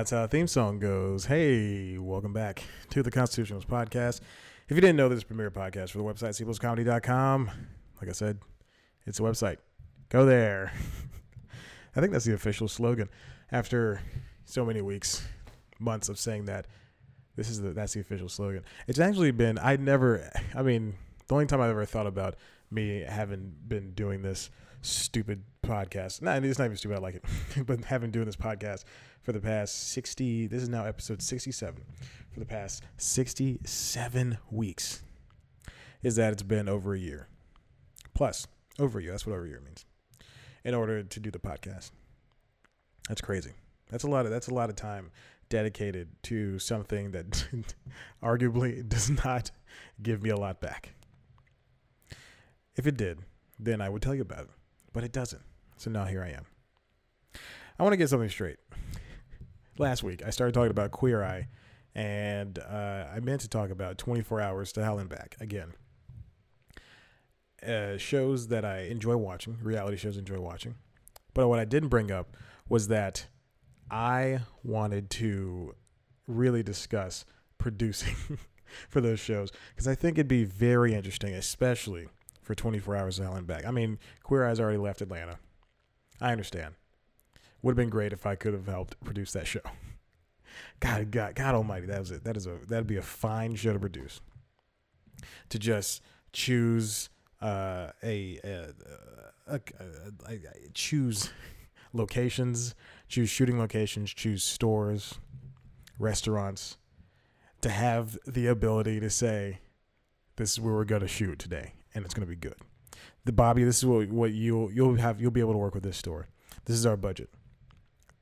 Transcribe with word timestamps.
That's 0.00 0.12
how 0.12 0.22
the 0.22 0.28
theme 0.28 0.46
song 0.46 0.78
goes. 0.78 1.26
Hey, 1.26 1.98
welcome 1.98 2.32
back 2.32 2.62
to 2.88 3.02
the 3.02 3.10
Constitutionals 3.10 3.66
podcast. 3.66 4.22
If 4.66 4.74
you 4.74 4.80
didn't 4.80 4.96
know, 4.96 5.10
this 5.10 5.18
is 5.18 5.24
premiere 5.24 5.50
podcast 5.50 5.90
for 5.90 5.98
the 5.98 6.04
website, 6.04 6.42
cpluscomedy.com. 6.42 7.50
Like 8.00 8.08
I 8.08 8.12
said, 8.12 8.38
it's 9.04 9.20
a 9.20 9.22
website. 9.22 9.58
Go 10.08 10.24
there. 10.24 10.72
I 11.96 12.00
think 12.00 12.14
that's 12.14 12.24
the 12.24 12.32
official 12.32 12.66
slogan. 12.66 13.10
After 13.52 14.00
so 14.46 14.64
many 14.64 14.80
weeks, 14.80 15.22
months 15.78 16.08
of 16.08 16.18
saying 16.18 16.46
that, 16.46 16.64
this 17.36 17.50
is 17.50 17.60
the 17.60 17.74
that's 17.74 17.92
the 17.92 18.00
official 18.00 18.30
slogan. 18.30 18.64
It's 18.86 18.98
actually 18.98 19.32
been 19.32 19.58
I 19.58 19.76
never 19.76 20.32
I 20.54 20.62
mean, 20.62 20.94
the 21.28 21.34
only 21.34 21.44
time 21.44 21.60
I've 21.60 21.68
ever 21.68 21.84
thought 21.84 22.06
about 22.06 22.36
me 22.70 23.04
having 23.06 23.52
been 23.68 23.90
doing 23.90 24.22
this 24.22 24.48
stupid 24.80 25.42
podcast. 25.62 26.22
Nah, 26.22 26.36
it's 26.36 26.58
not 26.58 26.64
even 26.64 26.78
stupid. 26.78 26.96
I 26.96 27.00
like 27.00 27.16
it, 27.16 27.24
but 27.66 27.84
having 27.84 28.10
doing 28.10 28.24
this 28.24 28.36
podcast 28.36 28.84
for 29.30 29.38
the 29.38 29.46
past 29.46 29.90
sixty. 29.90 30.48
This 30.48 30.60
is 30.60 30.68
now 30.68 30.84
episode 30.84 31.22
sixty-seven. 31.22 31.84
For 32.32 32.40
the 32.40 32.46
past 32.46 32.82
sixty-seven 32.96 34.38
weeks, 34.50 35.04
is 36.02 36.16
that 36.16 36.32
it's 36.32 36.42
been 36.42 36.68
over 36.68 36.94
a 36.94 36.98
year, 36.98 37.28
plus 38.12 38.48
over 38.80 38.98
a 38.98 39.02
year. 39.02 39.12
That's 39.12 39.24
what 39.24 39.34
over 39.34 39.44
a 39.44 39.48
year 39.48 39.60
means. 39.64 39.84
In 40.64 40.74
order 40.74 41.04
to 41.04 41.20
do 41.20 41.30
the 41.30 41.38
podcast, 41.38 41.92
that's 43.08 43.20
crazy. 43.20 43.52
That's 43.88 44.02
a 44.02 44.08
lot 44.08 44.26
of 44.26 44.32
that's 44.32 44.48
a 44.48 44.54
lot 44.54 44.68
of 44.68 44.74
time 44.74 45.12
dedicated 45.48 46.08
to 46.24 46.58
something 46.58 47.12
that 47.12 47.46
arguably 48.24 48.88
does 48.88 49.10
not 49.24 49.52
give 50.02 50.24
me 50.24 50.30
a 50.30 50.36
lot 50.36 50.60
back. 50.60 50.94
If 52.74 52.84
it 52.84 52.96
did, 52.96 53.20
then 53.60 53.80
I 53.80 53.90
would 53.90 54.02
tell 54.02 54.16
you 54.16 54.22
about 54.22 54.40
it, 54.40 54.50
but 54.92 55.04
it 55.04 55.12
doesn't. 55.12 55.42
So 55.76 55.88
now 55.88 56.06
here 56.06 56.24
I 56.24 56.30
am. 56.30 56.46
I 57.78 57.84
want 57.84 57.92
to 57.92 57.96
get 57.96 58.08
something 58.08 58.28
straight. 58.28 58.58
Last 59.80 60.02
week, 60.02 60.22
I 60.22 60.28
started 60.28 60.52
talking 60.52 60.70
about 60.70 60.90
Queer 60.90 61.24
Eye, 61.24 61.48
and 61.94 62.58
uh, 62.58 63.06
I 63.16 63.18
meant 63.20 63.40
to 63.40 63.48
talk 63.48 63.70
about 63.70 63.96
24 63.96 64.38
Hours 64.38 64.72
to 64.72 64.84
Hell 64.84 64.98
and 64.98 65.08
Back 65.08 65.38
again. 65.40 65.72
Uh, 67.66 67.96
shows 67.96 68.48
that 68.48 68.62
I 68.62 68.80
enjoy 68.80 69.16
watching, 69.16 69.56
reality 69.62 69.96
shows 69.96 70.16
I 70.16 70.18
enjoy 70.18 70.38
watching. 70.38 70.74
But 71.32 71.48
what 71.48 71.58
I 71.58 71.64
didn't 71.64 71.88
bring 71.88 72.12
up 72.12 72.36
was 72.68 72.88
that 72.88 73.28
I 73.90 74.40
wanted 74.62 75.08
to 75.12 75.74
really 76.26 76.62
discuss 76.62 77.24
producing 77.56 78.16
for 78.90 79.00
those 79.00 79.18
shows 79.18 79.50
because 79.70 79.88
I 79.88 79.94
think 79.94 80.18
it'd 80.18 80.28
be 80.28 80.44
very 80.44 80.92
interesting, 80.92 81.32
especially 81.32 82.08
for 82.42 82.54
24 82.54 82.96
Hours 82.96 83.18
of 83.18 83.24
Hell 83.24 83.36
and 83.36 83.46
Back. 83.46 83.64
I 83.64 83.70
mean, 83.70 83.98
Queer 84.24 84.46
Eye's 84.46 84.60
already 84.60 84.76
left 84.76 85.00
Atlanta. 85.00 85.38
I 86.20 86.32
understand. 86.32 86.74
Would 87.62 87.72
have 87.72 87.76
been 87.76 87.90
great 87.90 88.12
if 88.12 88.26
I 88.26 88.34
could 88.34 88.54
have 88.54 88.66
helped 88.66 88.98
produce 89.04 89.32
that 89.32 89.46
show. 89.46 89.60
God, 90.80 91.10
God, 91.10 91.34
God 91.34 91.54
Almighty, 91.54 91.86
that 91.86 91.98
was 91.98 92.10
it. 92.10 92.24
That 92.24 92.36
is 92.36 92.46
a 92.46 92.58
that'd 92.68 92.86
be 92.86 92.96
a 92.96 93.02
fine 93.02 93.54
show 93.54 93.72
to 93.72 93.78
produce. 93.78 94.20
To 95.50 95.58
just 95.58 96.02
choose 96.32 97.10
uh, 97.42 97.88
a, 98.02 98.40
a, 98.44 98.72
a, 99.46 99.60
a 100.28 100.38
choose 100.72 101.30
locations, 101.92 102.74
choose 103.08 103.28
shooting 103.28 103.58
locations, 103.58 104.12
choose 104.14 104.42
stores, 104.42 105.18
restaurants, 105.98 106.78
to 107.60 107.68
have 107.68 108.18
the 108.26 108.46
ability 108.46 109.00
to 109.00 109.10
say, 109.10 109.58
"This 110.36 110.52
is 110.52 110.60
where 110.60 110.74
we're 110.74 110.84
going 110.84 111.02
to 111.02 111.08
shoot 111.08 111.38
today, 111.38 111.74
and 111.94 112.04
it's 112.04 112.14
going 112.14 112.26
to 112.26 112.30
be 112.30 112.36
good." 112.36 112.56
The 113.24 113.32
Bobby, 113.32 113.64
this 113.64 113.78
is 113.78 113.86
what 113.86 114.08
what 114.08 114.32
you'll 114.32 114.72
you'll 114.72 114.96
have 114.96 115.20
you'll 115.20 115.30
be 115.30 115.40
able 115.40 115.52
to 115.52 115.58
work 115.58 115.74
with 115.74 115.84
this 115.84 115.98
store. 115.98 116.28
This 116.64 116.76
is 116.76 116.86
our 116.86 116.96
budget. 116.96 117.30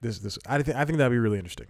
This 0.00 0.19
this 0.19 0.38
I 0.47 0.62
think 0.62 0.76
I 0.76 0.84
think 0.84 0.98
that'd 0.98 1.12
be 1.12 1.19
really 1.19 1.38
interesting. 1.38 1.69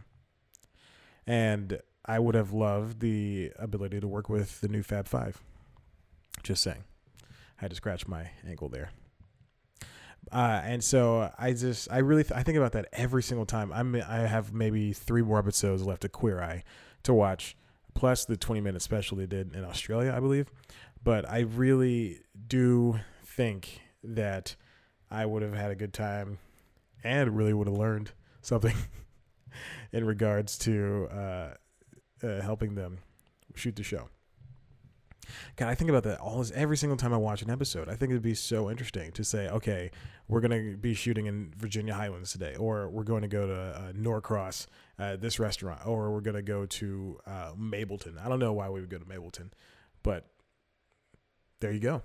And 1.26 1.80
I 2.04 2.18
would 2.18 2.34
have 2.34 2.52
loved 2.52 3.00
the 3.00 3.52
ability 3.58 4.00
to 4.00 4.08
work 4.08 4.28
with 4.28 4.60
the 4.60 4.68
new 4.68 4.82
Fab 4.82 5.06
Five. 5.06 5.40
Just 6.42 6.62
saying. 6.62 6.84
I 7.22 7.62
had 7.62 7.70
to 7.70 7.76
scratch 7.76 8.06
my 8.06 8.30
ankle 8.46 8.68
there. 8.68 8.90
Uh, 10.30 10.60
and 10.62 10.84
so 10.84 11.32
I 11.38 11.52
just 11.52 11.90
I 11.90 11.98
really 11.98 12.22
th- 12.22 12.38
I 12.38 12.42
think 12.42 12.58
about 12.58 12.72
that 12.72 12.86
every 12.92 13.22
single 13.22 13.46
time. 13.46 13.72
I'm 13.72 13.94
I 13.96 14.18
have 14.18 14.52
maybe 14.52 14.92
three 14.92 15.22
more 15.22 15.38
episodes 15.38 15.82
left 15.82 16.04
of 16.04 16.12
Queer 16.12 16.40
Eye 16.40 16.64
to 17.04 17.14
watch, 17.14 17.56
plus 17.94 18.24
the 18.24 18.36
20 18.36 18.60
minute 18.60 18.82
special 18.82 19.16
they 19.16 19.26
did 19.26 19.54
in 19.54 19.64
Australia, 19.64 20.12
I 20.14 20.20
believe. 20.20 20.50
But 21.02 21.28
I 21.28 21.40
really 21.40 22.20
do 22.46 23.00
think 23.24 23.80
that 24.02 24.56
I 25.10 25.24
would 25.24 25.42
have 25.42 25.54
had 25.54 25.70
a 25.70 25.74
good 25.74 25.92
time 25.92 26.38
and 27.02 27.36
really 27.36 27.54
would 27.54 27.68
have 27.68 27.76
learned 27.76 28.12
something 28.48 28.74
in 29.92 30.04
regards 30.04 30.58
to 30.58 31.08
uh, 31.12 31.54
uh, 32.26 32.40
helping 32.40 32.74
them 32.74 32.98
shoot 33.54 33.76
the 33.76 33.82
show. 33.82 34.08
God, 35.56 35.68
I 35.68 35.74
think 35.74 35.90
about 35.90 36.04
that 36.04 36.18
all 36.20 36.42
every 36.54 36.78
single 36.78 36.96
time 36.96 37.12
I 37.12 37.18
watch 37.18 37.42
an 37.42 37.50
episode. 37.50 37.90
I 37.90 37.94
think 37.94 38.10
it'd 38.10 38.22
be 38.22 38.34
so 38.34 38.70
interesting 38.70 39.12
to 39.12 39.22
say, 39.22 39.48
okay, 39.48 39.90
we're 40.26 40.40
gonna 40.40 40.74
be 40.76 40.94
shooting 40.94 41.26
in 41.26 41.52
Virginia 41.58 41.92
Highlands 41.92 42.32
today, 42.32 42.54
or 42.56 42.88
we're 42.88 43.04
going 43.04 43.20
to 43.20 43.28
go 43.28 43.46
to 43.46 43.54
uh, 43.54 43.92
Norcross, 43.94 44.66
uh, 44.98 45.16
this 45.16 45.38
restaurant, 45.38 45.86
or 45.86 46.10
we're 46.10 46.22
gonna 46.22 46.40
go 46.40 46.64
to 46.64 47.18
uh, 47.26 47.52
Mableton. 47.58 48.18
I 48.24 48.30
don't 48.30 48.38
know 48.38 48.54
why 48.54 48.70
we 48.70 48.80
would 48.80 48.88
go 48.88 48.98
to 48.98 49.04
Mableton, 49.04 49.50
but 50.02 50.24
there 51.60 51.72
you 51.72 51.80
go. 51.80 52.02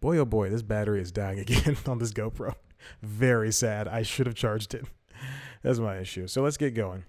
Boy, 0.00 0.18
oh 0.18 0.26
boy, 0.26 0.50
this 0.50 0.62
battery 0.62 1.00
is 1.00 1.10
dying 1.10 1.38
again 1.46 1.78
on 1.86 1.98
this 1.98 2.12
GoPro. 2.12 2.54
Very 3.00 3.50
sad. 3.50 3.88
I 3.88 4.02
should 4.02 4.26
have 4.26 4.36
charged 4.36 4.74
it. 4.74 4.84
That's 5.62 5.78
my 5.78 5.98
issue. 5.98 6.26
So 6.26 6.42
let's 6.42 6.56
get 6.56 6.74
going. 6.74 7.04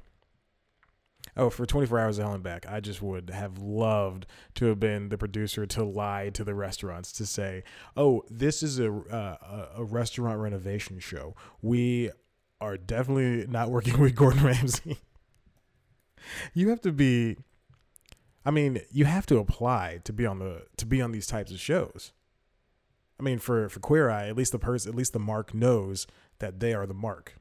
Oh, 1.38 1.50
for 1.50 1.66
24 1.66 2.00
hours 2.00 2.18
of 2.18 2.26
hell 2.26 2.34
and 2.34 2.44
back, 2.44 2.66
I 2.68 2.80
just 2.80 3.02
would 3.02 3.30
have 3.30 3.58
loved 3.58 4.26
to 4.56 4.66
have 4.68 4.80
been 4.80 5.10
the 5.10 5.18
producer 5.18 5.66
to 5.66 5.84
lie 5.84 6.30
to 6.30 6.44
the 6.44 6.54
restaurants 6.54 7.12
to 7.14 7.26
say, 7.26 7.64
"Oh, 7.98 8.24
this 8.30 8.64
is 8.64 8.80
a 8.80 8.94
uh, 8.94 9.68
a 9.76 9.84
restaurant 9.84 10.40
renovation 10.40 11.00
show. 11.00 11.36
We 11.62 12.12
are 12.62 12.78
definitely 12.78 13.48
not 13.48 13.70
working 13.70 14.00
with 14.00 14.16
Gordon 14.16 14.44
Ramsay." 14.44 15.00
you 16.54 16.70
have 16.70 16.82
to 16.82 16.92
be 16.92 17.38
I 18.46 18.52
mean, 18.52 18.82
you 18.92 19.06
have 19.06 19.26
to 19.28 19.40
apply 19.40 20.02
to 20.04 20.14
be 20.14 20.26
on 20.26 20.40
the 20.40 20.64
to 20.78 20.86
be 20.86 21.02
on 21.02 21.12
these 21.12 21.26
types 21.26 21.52
of 21.52 21.60
shows. 21.60 22.12
I 23.20 23.24
mean, 23.24 23.40
for 23.40 23.68
for 23.70 23.80
Queer 23.80 24.10
Eye, 24.10 24.28
at 24.28 24.38
least 24.38 24.52
the 24.52 24.60
person, 24.60 24.92
at 24.92 24.96
least 24.96 25.14
the 25.14 25.20
mark 25.20 25.54
knows 25.54 26.06
that 26.40 26.60
they 26.60 26.74
are 26.74 26.86
the 26.86 26.94
mark. 26.94 27.38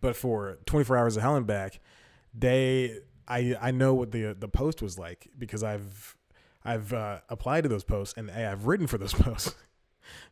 But 0.00 0.16
for 0.16 0.58
24 0.66 0.96
hours 0.96 1.16
of 1.16 1.22
hell 1.22 1.36
and 1.36 1.46
back, 1.46 1.80
they 2.34 3.00
I 3.28 3.56
I 3.60 3.70
know 3.70 3.94
what 3.94 4.12
the 4.12 4.34
the 4.38 4.48
post 4.48 4.82
was 4.82 4.98
like 4.98 5.28
because 5.38 5.62
I've 5.62 6.16
I've 6.64 6.92
uh, 6.92 7.20
applied 7.28 7.62
to 7.62 7.68
those 7.68 7.84
posts 7.84 8.14
and 8.16 8.30
I've 8.30 8.66
written 8.66 8.86
for 8.86 8.98
those 8.98 9.14
posts. 9.14 9.54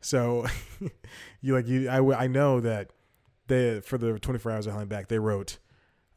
so 0.01 0.47
you 1.41 1.55
like 1.55 1.67
you 1.67 1.89
I 1.89 2.25
I 2.25 2.27
know 2.27 2.61
that 2.61 2.91
they 3.47 3.81
for 3.81 3.99
the 3.99 4.19
24 4.19 4.53
hours 4.53 4.67
of 4.67 4.73
hell 4.73 4.81
and 4.81 4.89
back 4.89 5.09
they 5.09 5.19
wrote 5.19 5.59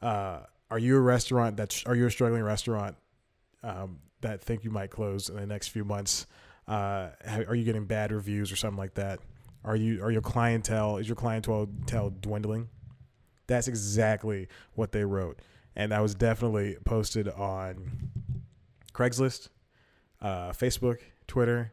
uh, 0.02 0.42
are 0.70 0.80
you 0.80 0.98
a 0.98 1.02
restaurant 1.02 1.58
that's 1.58 1.86
are 1.86 1.96
you 1.96 2.06
a 2.06 2.12
struggling 2.12 2.44
restaurant 2.44 2.96
um, 3.64 4.00
that 4.22 4.42
think 4.42 4.64
you 4.64 4.72
might 4.72 4.92
close 4.92 5.30
in 5.30 5.36
the 5.36 5.48
next 5.48 5.70
few 5.70 5.84
months? 5.84 6.28
Uh, 6.68 7.10
are 7.48 7.56
you 7.56 7.64
getting 7.64 7.86
bad 7.86 8.12
reviews 8.12 8.52
or 8.52 8.56
something 8.56 8.78
like 8.78 8.94
that? 8.96 9.20
Are 9.64 9.76
you 9.76 10.04
are 10.04 10.12
your 10.12 10.22
clientele 10.22 10.98
is 10.98 11.08
your 11.08 11.16
clientele 11.16 11.68
dwindling 12.22 12.70
that's 13.48 13.68
exactly 13.68 14.48
what 14.76 14.92
they 14.92 15.04
wrote 15.04 15.40
and 15.78 15.92
that 15.92 16.02
was 16.02 16.16
definitely 16.16 16.76
posted 16.84 17.30
on 17.30 18.10
Craigslist, 18.94 19.50
uh, 20.20 20.50
Facebook, 20.50 20.98
Twitter. 21.28 21.72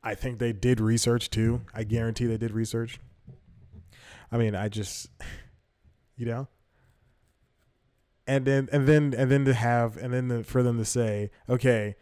I 0.00 0.14
think 0.14 0.38
they 0.38 0.52
did 0.52 0.80
research 0.80 1.28
too. 1.28 1.62
I 1.74 1.82
guarantee 1.82 2.26
they 2.26 2.36
did 2.36 2.52
research. 2.52 3.00
I 4.30 4.38
mean, 4.38 4.54
I 4.54 4.68
just, 4.68 5.10
you 6.16 6.24
know, 6.24 6.46
and 8.28 8.44
then 8.44 8.68
and 8.70 8.86
then 8.86 9.12
and 9.16 9.28
then 9.28 9.44
to 9.46 9.54
have 9.54 9.96
and 9.96 10.14
then 10.14 10.28
the, 10.28 10.44
for 10.44 10.62
them 10.62 10.78
to 10.78 10.84
say, 10.84 11.32
okay, 11.48 11.96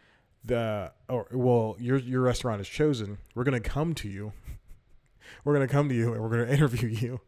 the 0.44 0.92
or 1.08 1.26
well, 1.32 1.74
your 1.78 1.96
your 1.96 2.20
restaurant 2.20 2.60
is 2.60 2.68
chosen. 2.68 3.16
We're 3.34 3.44
gonna 3.44 3.60
come 3.60 3.94
to 3.94 4.08
you. 4.08 4.34
we're 5.44 5.54
gonna 5.54 5.68
come 5.68 5.88
to 5.88 5.94
you 5.94 6.12
and 6.12 6.22
we're 6.22 6.28
gonna 6.28 6.52
interview 6.52 6.88
you. 6.88 7.20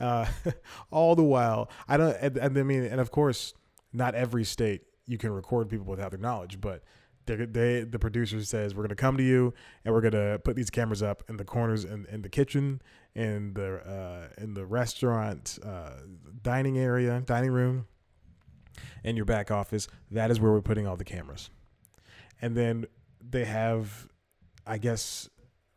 Uh, 0.00 0.26
all 0.90 1.14
the 1.14 1.24
while, 1.24 1.70
I 1.86 1.96
don't. 1.96 2.16
And, 2.20 2.36
and 2.36 2.58
I 2.58 2.62
mean, 2.62 2.84
and 2.84 3.00
of 3.00 3.10
course, 3.10 3.54
not 3.92 4.14
every 4.14 4.44
state 4.44 4.82
you 5.06 5.18
can 5.18 5.30
record 5.30 5.68
people 5.68 5.86
without 5.86 6.10
their 6.10 6.20
knowledge, 6.20 6.60
but 6.60 6.82
they, 7.26 7.82
the 7.82 7.98
producer 7.98 8.42
says 8.42 8.74
we're 8.74 8.82
gonna 8.82 8.94
come 8.94 9.16
to 9.18 9.22
you 9.22 9.52
and 9.84 9.92
we're 9.94 10.00
gonna 10.00 10.38
put 10.38 10.56
these 10.56 10.70
cameras 10.70 11.02
up 11.02 11.22
in 11.28 11.36
the 11.36 11.44
corners 11.44 11.84
in, 11.84 12.06
in 12.06 12.22
the 12.22 12.28
kitchen, 12.28 12.80
in 13.14 13.54
the 13.54 13.76
uh, 13.76 14.42
in 14.42 14.54
the 14.54 14.64
restaurant, 14.64 15.58
uh, 15.64 15.90
dining 16.42 16.78
area, 16.78 17.22
dining 17.24 17.50
room, 17.50 17.86
in 19.04 19.16
your 19.16 19.26
back 19.26 19.50
office. 19.50 19.88
That 20.10 20.30
is 20.30 20.40
where 20.40 20.52
we're 20.52 20.62
putting 20.62 20.86
all 20.86 20.96
the 20.96 21.04
cameras, 21.04 21.50
and 22.40 22.56
then 22.56 22.86
they 23.20 23.44
have, 23.44 24.08
I 24.66 24.78
guess, 24.78 25.28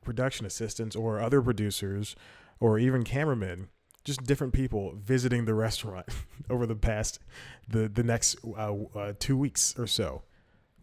production 0.01 0.45
assistants 0.45 0.95
or 0.95 1.19
other 1.19 1.41
producers 1.41 2.15
or 2.61 2.79
even 2.79 3.03
cameramen, 3.03 3.67
just 4.05 4.23
different 4.23 4.53
people 4.53 4.93
visiting 4.95 5.43
the 5.43 5.53
restaurant 5.53 6.05
over 6.49 6.65
the 6.65 6.75
past 6.75 7.19
the 7.67 7.89
the 7.89 8.03
next 8.03 8.37
uh, 8.45 8.73
uh, 8.95 9.13
two 9.19 9.35
weeks 9.35 9.75
or 9.77 9.87
so, 9.87 10.21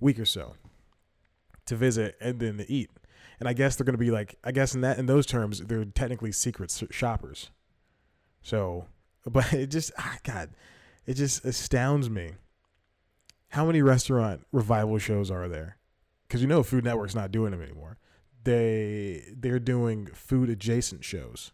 week 0.01 0.19
or 0.19 0.27
so, 0.27 0.55
to 1.65 1.77
visit 1.77 2.17
and 2.21 2.41
then 2.41 2.59
to 2.59 2.71
eat. 2.71 2.91
And 3.41 3.49
I 3.49 3.53
guess 3.53 3.77
they're 3.77 3.85
going 3.85 3.95
to 3.95 3.99
be 3.99 4.11
like, 4.11 4.35
I 4.43 4.51
guess 4.51 4.75
in 4.75 4.81
that 4.83 4.99
in 4.99 5.07
those 5.07 5.25
terms, 5.25 5.61
they're 5.61 5.85
technically 5.85 6.33
secret 6.33 6.77
shoppers. 6.91 7.51
So, 8.43 8.87
but 9.25 9.53
it 9.53 9.69
just, 9.69 9.93
ah, 9.97 10.19
God, 10.25 10.51
it 11.07 11.15
just 11.15 11.45
astounds 11.45 12.11
me. 12.11 12.33
How 13.51 13.65
many 13.65 13.81
restaurant 13.81 14.45
revival 14.53 14.99
shows 14.99 15.31
are 15.31 15.49
there? 15.49 15.79
Because 16.27 16.43
you 16.43 16.49
know 16.49 16.63
Food 16.63 16.85
Network's 16.85 17.15
not 17.15 17.33
doing 17.33 17.53
them 17.53 17.63
anymore. 17.63 17.97
They 18.45 19.33
they're 19.37 19.59
doing 19.59 20.07
food 20.13 20.51
adjacent 20.51 21.05
shows 21.05 21.53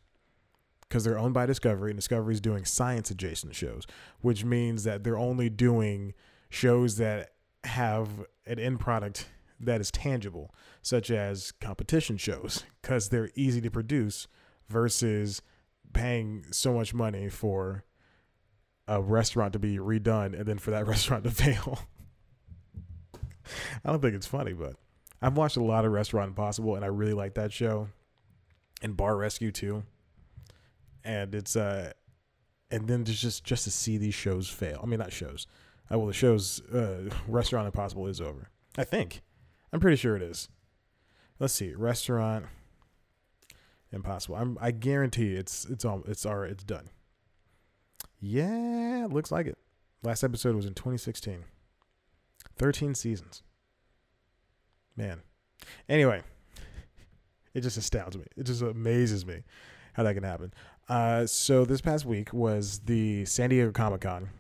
because 0.94 1.02
they're 1.02 1.18
owned 1.18 1.34
by 1.34 1.44
Discovery, 1.44 1.90
and 1.90 1.98
Discovery's 1.98 2.40
doing 2.40 2.64
science 2.64 3.10
adjacent 3.10 3.52
shows, 3.56 3.84
which 4.20 4.44
means 4.44 4.84
that 4.84 5.02
they're 5.02 5.18
only 5.18 5.50
doing 5.50 6.14
shows 6.50 6.98
that 6.98 7.32
have 7.64 8.08
an 8.46 8.60
end 8.60 8.78
product 8.78 9.26
that 9.58 9.80
is 9.80 9.90
tangible, 9.90 10.54
such 10.82 11.10
as 11.10 11.50
competition 11.50 12.16
shows, 12.16 12.62
because 12.80 13.08
they're 13.08 13.32
easy 13.34 13.60
to 13.60 13.72
produce 13.72 14.28
versus 14.68 15.42
paying 15.92 16.44
so 16.52 16.72
much 16.72 16.94
money 16.94 17.28
for 17.28 17.82
a 18.86 19.02
restaurant 19.02 19.52
to 19.52 19.58
be 19.58 19.78
redone 19.78 20.32
and 20.32 20.46
then 20.46 20.58
for 20.58 20.70
that 20.70 20.86
restaurant 20.86 21.24
to 21.24 21.30
fail. 21.32 21.80
I 23.84 23.90
don't 23.90 24.00
think 24.00 24.14
it's 24.14 24.28
funny, 24.28 24.52
but 24.52 24.76
I've 25.20 25.36
watched 25.36 25.56
a 25.56 25.64
lot 25.64 25.84
of 25.84 25.90
Restaurant 25.90 26.28
Impossible 26.28 26.76
and 26.76 26.84
I 26.84 26.88
really 26.88 27.14
like 27.14 27.34
that 27.34 27.52
show. 27.52 27.88
And 28.80 28.96
Bar 28.96 29.16
Rescue 29.16 29.50
too. 29.50 29.82
And 31.04 31.34
it's 31.34 31.56
uh 31.56 31.92
and 32.70 32.88
then 32.88 33.04
just 33.04 33.44
just 33.44 33.64
to 33.64 33.70
see 33.70 33.98
these 33.98 34.14
shows 34.14 34.48
fail. 34.48 34.80
I 34.82 34.86
mean 34.86 34.98
not 34.98 35.12
shows. 35.12 35.46
Uh, 35.92 35.98
well 35.98 36.06
the 36.06 36.12
show's 36.12 36.60
uh 36.72 37.10
Restaurant 37.28 37.66
Impossible 37.66 38.06
is 38.06 38.20
over. 38.20 38.50
I 38.76 38.84
think. 38.84 39.22
I'm 39.72 39.80
pretty 39.80 39.96
sure 39.96 40.16
it 40.16 40.22
is. 40.22 40.48
Let's 41.38 41.54
see. 41.54 41.74
Restaurant 41.74 42.46
Impossible. 43.92 44.36
I'm 44.36 44.58
I 44.60 44.70
guarantee 44.70 45.34
it's 45.34 45.64
it's 45.66 45.84
all 45.84 46.02
it's 46.06 46.24
all 46.24 46.42
it's 46.42 46.64
done. 46.64 46.90
Yeah, 48.20 49.06
looks 49.10 49.30
like 49.30 49.46
it. 49.46 49.58
Last 50.02 50.24
episode 50.24 50.56
was 50.56 50.66
in 50.66 50.74
2016. 50.74 51.44
13 52.56 52.94
seasons. 52.94 53.42
Man. 54.96 55.22
Anyway, 55.88 56.22
it 57.54 57.60
just 57.60 57.76
astounds 57.76 58.16
me. 58.16 58.24
It 58.36 58.44
just 58.44 58.62
amazes 58.62 59.26
me 59.26 59.42
how 59.94 60.02
that 60.02 60.14
can 60.14 60.24
happen. 60.24 60.52
Uh, 60.88 61.26
so 61.26 61.64
this 61.64 61.80
past 61.80 62.04
week 62.04 62.32
was 62.32 62.80
the 62.80 63.24
San 63.24 63.50
Diego 63.50 63.72
Comic 63.72 64.02
Con. 64.02 64.30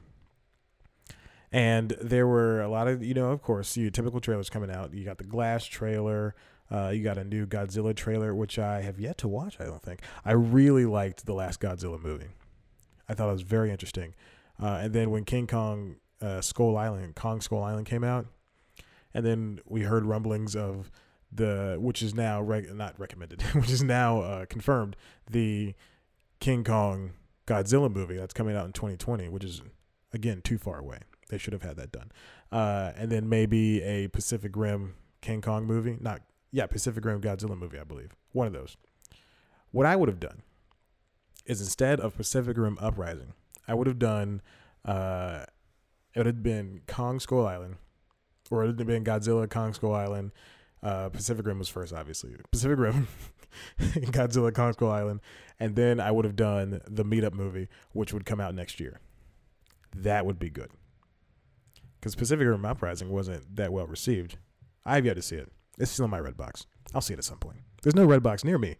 And 1.50 1.96
there 2.00 2.26
were 2.26 2.60
a 2.60 2.68
lot 2.68 2.88
of, 2.88 3.02
you 3.02 3.14
know, 3.14 3.30
of 3.30 3.40
course, 3.40 3.76
your 3.76 3.90
typical 3.90 4.20
trailers 4.20 4.50
coming 4.50 4.70
out. 4.70 4.92
You 4.92 5.04
got 5.04 5.18
the 5.18 5.24
Glass 5.24 5.64
trailer. 5.64 6.34
Uh, 6.70 6.88
you 6.88 7.04
got 7.04 7.16
a 7.16 7.24
new 7.24 7.46
Godzilla 7.46 7.94
trailer, 7.94 8.34
which 8.34 8.58
I 8.58 8.80
have 8.80 8.98
yet 8.98 9.18
to 9.18 9.28
watch, 9.28 9.60
I 9.60 9.64
don't 9.64 9.82
think. 9.82 10.00
I 10.24 10.32
really 10.32 10.84
liked 10.84 11.26
the 11.26 11.34
last 11.34 11.60
Godzilla 11.60 12.02
movie. 12.02 12.30
I 13.08 13.14
thought 13.14 13.28
it 13.28 13.32
was 13.32 13.42
very 13.42 13.70
interesting. 13.70 14.14
Uh, 14.60 14.78
and 14.82 14.92
then 14.92 15.10
when 15.10 15.24
King 15.24 15.46
Kong 15.46 15.96
uh, 16.20 16.40
Skull 16.40 16.76
Island, 16.76 17.14
Kong 17.14 17.40
Skull 17.40 17.62
Island 17.62 17.86
came 17.86 18.02
out, 18.02 18.26
and 19.12 19.24
then 19.24 19.60
we 19.66 19.82
heard 19.82 20.04
rumblings 20.04 20.56
of 20.56 20.90
the, 21.30 21.76
which 21.78 22.02
is 22.02 22.14
now 22.14 22.42
not 22.72 22.98
recommended, 22.98 23.42
which 23.52 23.70
is 23.70 23.82
now 23.82 24.20
uh, 24.20 24.46
confirmed, 24.46 24.96
the 25.30 25.74
King 26.44 26.62
Kong 26.62 27.12
Godzilla 27.46 27.90
movie 27.90 28.18
that's 28.18 28.34
coming 28.34 28.54
out 28.54 28.66
in 28.66 28.72
2020, 28.72 29.30
which 29.30 29.44
is 29.44 29.62
again 30.12 30.42
too 30.42 30.58
far 30.58 30.78
away. 30.78 30.98
They 31.30 31.38
should 31.38 31.54
have 31.54 31.62
had 31.62 31.78
that 31.78 31.90
done. 31.90 32.12
Uh, 32.52 32.92
and 32.96 33.10
then 33.10 33.30
maybe 33.30 33.80
a 33.82 34.08
Pacific 34.08 34.52
Rim 34.54 34.94
King 35.22 35.40
Kong 35.40 35.64
movie, 35.64 35.96
not 36.02 36.20
yeah, 36.52 36.66
Pacific 36.66 37.02
Rim 37.02 37.22
Godzilla 37.22 37.56
movie, 37.56 37.78
I 37.78 37.84
believe. 37.84 38.14
One 38.32 38.46
of 38.46 38.52
those. 38.52 38.76
What 39.70 39.86
I 39.86 39.96
would 39.96 40.10
have 40.10 40.20
done 40.20 40.42
is 41.46 41.62
instead 41.62 41.98
of 41.98 42.14
Pacific 42.14 42.58
Rim 42.58 42.76
Uprising, 42.78 43.32
I 43.66 43.72
would 43.72 43.86
have 43.86 43.98
done 43.98 44.42
uh, 44.84 45.46
it 46.12 46.18
would 46.18 46.26
have 46.26 46.42
been 46.42 46.82
Kong 46.86 47.20
Skull 47.20 47.46
Island, 47.46 47.76
or 48.50 48.64
it 48.64 48.66
would 48.66 48.78
have 48.80 48.86
been 48.86 49.02
Godzilla 49.02 49.48
Kong 49.48 49.72
Skull 49.72 49.94
Island. 49.94 50.32
Uh, 50.82 51.08
Pacific 51.08 51.46
Rim 51.46 51.58
was 51.58 51.70
first, 51.70 51.94
obviously. 51.94 52.36
Pacific 52.52 52.78
Rim, 52.78 53.08
Godzilla 53.78 54.54
Kong 54.54 54.72
Skull 54.72 54.90
Island, 54.90 55.20
and 55.58 55.76
then 55.76 56.00
I 56.00 56.10
would 56.10 56.24
have 56.24 56.36
done 56.36 56.80
the 56.86 57.04
Meetup 57.04 57.32
movie, 57.32 57.68
which 57.92 58.12
would 58.12 58.26
come 58.26 58.40
out 58.40 58.54
next 58.54 58.80
year. 58.80 59.00
That 59.94 60.26
would 60.26 60.38
be 60.38 60.50
good. 60.50 60.70
Because 62.00 62.14
Pacific 62.14 62.46
Rim 62.46 62.64
Uprising 62.64 63.10
wasn't 63.10 63.56
that 63.56 63.72
well 63.72 63.86
received. 63.86 64.36
I've 64.84 65.06
yet 65.06 65.14
to 65.14 65.22
see 65.22 65.36
it. 65.36 65.50
It's 65.78 65.90
still 65.90 66.04
in 66.04 66.10
my 66.10 66.20
red 66.20 66.36
box. 66.36 66.66
I'll 66.94 67.00
see 67.00 67.14
it 67.14 67.18
at 67.18 67.24
some 67.24 67.38
point. 67.38 67.58
There's 67.82 67.94
no 67.94 68.04
red 68.04 68.22
box 68.22 68.44
near 68.44 68.58
me, 68.58 68.76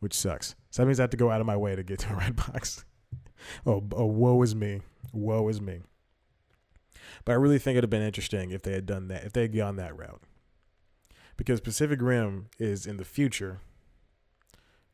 which 0.00 0.14
sucks. 0.14 0.54
So 0.70 0.82
that 0.82 0.86
means 0.86 1.00
I 1.00 1.04
have 1.04 1.10
to 1.10 1.16
go 1.16 1.30
out 1.30 1.40
of 1.40 1.46
my 1.46 1.56
way 1.56 1.76
to 1.76 1.82
get 1.82 2.00
to 2.00 2.12
a 2.12 2.16
red 2.16 2.36
box. 2.36 2.84
oh, 3.66 3.84
oh, 3.92 4.06
woe 4.06 4.42
is 4.42 4.54
me. 4.54 4.80
Woe 5.12 5.48
is 5.48 5.60
me. 5.60 5.80
But 7.24 7.32
I 7.32 7.36
really 7.36 7.58
think 7.58 7.74
it'd 7.74 7.84
have 7.84 7.90
been 7.90 8.02
interesting 8.02 8.50
if 8.50 8.62
they 8.62 8.72
had 8.72 8.86
done 8.86 9.08
that, 9.08 9.24
if 9.24 9.32
they 9.32 9.42
had 9.42 9.56
gone 9.56 9.76
that 9.76 9.96
route. 9.96 10.22
Because 11.36 11.60
Pacific 11.60 12.00
Rim 12.02 12.48
is 12.58 12.86
in 12.86 12.96
the 12.96 13.04
future. 13.04 13.60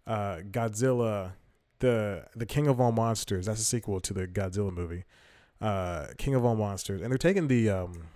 Uh, 0.07 0.39
Godzilla, 0.51 1.33
the 1.81 2.27
the 2.35 2.47
King 2.47 2.67
of 2.69 2.81
All 2.81 2.93
Monsters, 2.93 3.47
that's 3.47 3.61
a 3.61 3.65
sequel 3.65 4.01
to 4.01 4.15
the 4.15 4.27
Godzilla 4.27 4.73
movie. 4.73 5.05
Uh, 5.61 6.09
King 6.19 6.35
of 6.35 6.45
All 6.45 6.57
Monsters, 6.57 7.01
and 7.01 7.11
they're 7.11 7.19
taking 7.19 7.49
the 7.49 7.71
um, 7.71 8.09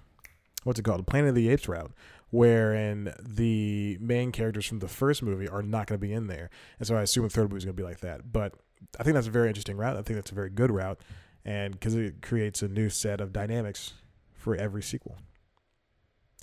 what's 0.64 0.78
it 0.78 0.82
called, 0.82 1.00
the 1.00 1.04
Planet 1.04 1.30
of 1.30 1.34
the 1.34 1.48
Apes 1.48 1.68
route, 1.68 1.92
wherein 2.30 3.14
the 3.20 3.98
main 4.00 4.30
characters 4.30 4.66
from 4.66 4.78
the 4.78 4.88
first 4.88 5.22
movie 5.22 5.48
are 5.48 5.62
not 5.62 5.86
going 5.86 5.98
to 5.98 6.06
be 6.06 6.12
in 6.12 6.26
there, 6.26 6.50
and 6.78 6.86
so 6.86 6.96
I 6.96 7.02
assume 7.02 7.24
the 7.24 7.30
third 7.30 7.50
movie 7.50 7.58
is 7.58 7.64
going 7.64 7.76
to 7.76 7.82
be 7.82 7.86
like 7.86 8.00
that. 8.00 8.32
But 8.32 8.54
I 8.98 9.02
think 9.02 9.14
that's 9.14 9.26
a 9.26 9.30
very 9.32 9.48
interesting 9.48 9.76
route. 9.76 9.96
I 9.96 10.02
think 10.02 10.16
that's 10.16 10.30
a 10.30 10.34
very 10.34 10.50
good 10.50 10.70
route, 10.70 11.00
and 11.44 11.72
because 11.72 11.94
it 11.94 12.22
creates 12.22 12.62
a 12.62 12.68
new 12.68 12.90
set 12.90 13.20
of 13.20 13.32
dynamics 13.32 13.94
for 14.32 14.56
every 14.56 14.82
sequel. 14.82 15.18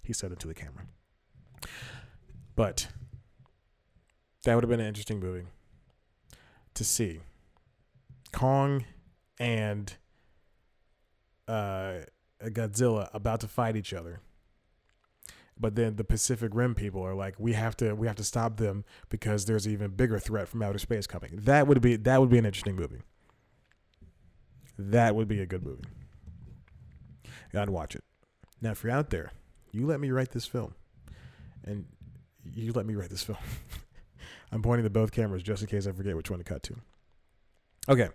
He 0.04 0.14
said 0.14 0.32
it 0.32 0.40
to 0.40 0.48
the 0.48 0.54
camera. 0.54 0.86
But 2.56 2.88
that 4.48 4.56
would 4.56 4.64
have 4.64 4.70
been 4.70 4.80
an 4.80 4.88
interesting 4.88 5.20
movie 5.20 5.46
to 6.74 6.86
see. 6.86 7.20
Kong 8.32 8.86
and 9.42 9.94
uh, 11.50 11.96
Godzilla 12.42 13.10
about 13.14 13.42
to 13.42 13.50
fight 13.50 13.76
each 13.76 13.94
other. 13.94 14.22
But 15.60 15.76
then 15.76 15.98
the 15.98 16.06
Pacific 16.06 16.52
Rim 16.56 16.76
people 16.76 17.02
are 17.02 17.14
like, 17.14 17.36
we 17.38 17.54
have 17.54 17.76
to 17.78 17.94
we 17.94 18.08
have 18.08 18.16
to 18.16 18.24
stop 18.24 18.56
them 18.56 18.86
because 19.10 19.44
there's 19.44 19.66
an 19.66 19.74
even 19.74 19.92
bigger 19.92 20.18
threat 20.18 20.48
from 20.48 20.62
outer 20.62 20.80
space 20.80 21.08
coming. 21.08 21.32
That 21.34 21.68
would 21.68 21.82
be 21.82 21.98
that 21.98 22.22
would 22.22 22.30
be 22.30 22.38
an 22.38 22.46
interesting 22.46 22.78
movie. 22.78 23.02
That 24.80 25.14
would 25.14 25.28
be 25.28 25.42
a 25.42 25.46
good 25.46 25.66
movie. 25.66 25.84
I'd 27.54 27.70
watch 27.70 27.98
it. 27.98 28.04
Now, 28.62 28.72
if 28.72 28.82
you're 28.82 28.94
out 28.94 29.10
there, 29.10 29.32
you 29.74 29.86
let 29.86 30.00
me 30.00 30.10
write 30.10 30.32
this 30.32 30.46
film, 30.46 30.74
and 31.66 31.84
you 32.54 32.72
let 32.72 32.86
me 32.86 32.96
write 32.96 33.10
this 33.10 33.24
film. 33.24 33.40
I'm 34.52 34.62
pointing 34.62 34.84
to 34.84 34.90
both 34.90 35.12
cameras 35.12 35.44
just 35.44 35.62
in 35.62 35.68
case 35.68 35.88
I 35.88 35.92
forget 35.92 36.16
which 36.16 36.30
one 36.30 36.40
to 36.40 36.46
cut 36.46 36.64
to. 36.64 36.76
Okay, 37.90 38.10